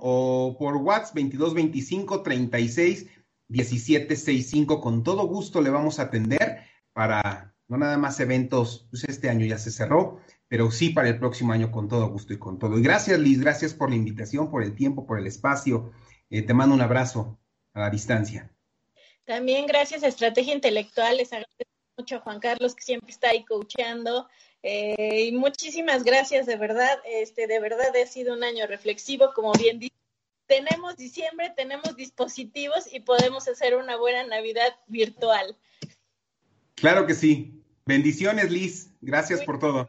o 0.00 0.56
por 0.58 0.76
WhatsApp 0.76 1.16
2225 1.16 2.22
36 2.22 3.06
1765. 3.48 4.80
Con 4.80 5.02
todo 5.02 5.26
gusto 5.26 5.60
le 5.60 5.70
vamos 5.70 5.98
a 5.98 6.02
atender 6.04 6.64
para 6.92 7.54
no 7.68 7.78
nada 7.78 7.96
más 7.96 8.18
eventos, 8.18 8.88
pues 8.90 9.04
este 9.04 9.30
año 9.30 9.46
ya 9.46 9.56
se 9.56 9.70
cerró, 9.70 10.18
pero 10.50 10.72
sí 10.72 10.90
para 10.90 11.08
el 11.08 11.16
próximo 11.20 11.52
año 11.52 11.70
con 11.70 11.86
todo 11.86 12.08
gusto 12.08 12.32
y 12.32 12.38
con 12.38 12.58
todo. 12.58 12.76
Y 12.76 12.82
gracias, 12.82 13.20
Liz, 13.20 13.40
gracias 13.40 13.72
por 13.72 13.88
la 13.88 13.94
invitación, 13.94 14.50
por 14.50 14.64
el 14.64 14.74
tiempo, 14.74 15.06
por 15.06 15.20
el 15.20 15.28
espacio. 15.28 15.92
Eh, 16.28 16.42
te 16.42 16.52
mando 16.52 16.74
un 16.74 16.80
abrazo 16.80 17.38
a 17.72 17.78
la 17.78 17.88
distancia. 17.88 18.52
También 19.24 19.66
gracias 19.66 20.02
a 20.02 20.08
Estrategia 20.08 20.52
Intelectual, 20.52 21.18
les 21.18 21.32
agradezco 21.32 21.70
mucho 21.96 22.16
a 22.16 22.20
Juan 22.20 22.40
Carlos 22.40 22.74
que 22.74 22.82
siempre 22.82 23.12
está 23.12 23.28
ahí 23.28 23.44
coachando. 23.44 24.28
Eh, 24.64 25.26
y 25.28 25.32
muchísimas 25.32 26.02
gracias, 26.02 26.46
de 26.46 26.56
verdad, 26.56 26.98
este, 27.06 27.46
de 27.46 27.60
verdad 27.60 27.94
ha 27.94 28.06
sido 28.08 28.34
un 28.34 28.42
año 28.42 28.66
reflexivo, 28.66 29.30
como 29.32 29.52
bien 29.52 29.78
dice. 29.78 29.94
Tenemos 30.48 30.96
diciembre, 30.96 31.52
tenemos 31.56 31.94
dispositivos 31.94 32.92
y 32.92 32.98
podemos 32.98 33.46
hacer 33.46 33.76
una 33.76 33.96
buena 33.96 34.26
Navidad 34.26 34.74
virtual. 34.88 35.56
Claro 36.74 37.06
que 37.06 37.14
sí. 37.14 37.62
Bendiciones, 37.86 38.50
Liz. 38.50 38.90
Gracias 39.00 39.44
por 39.44 39.60
todo. 39.60 39.88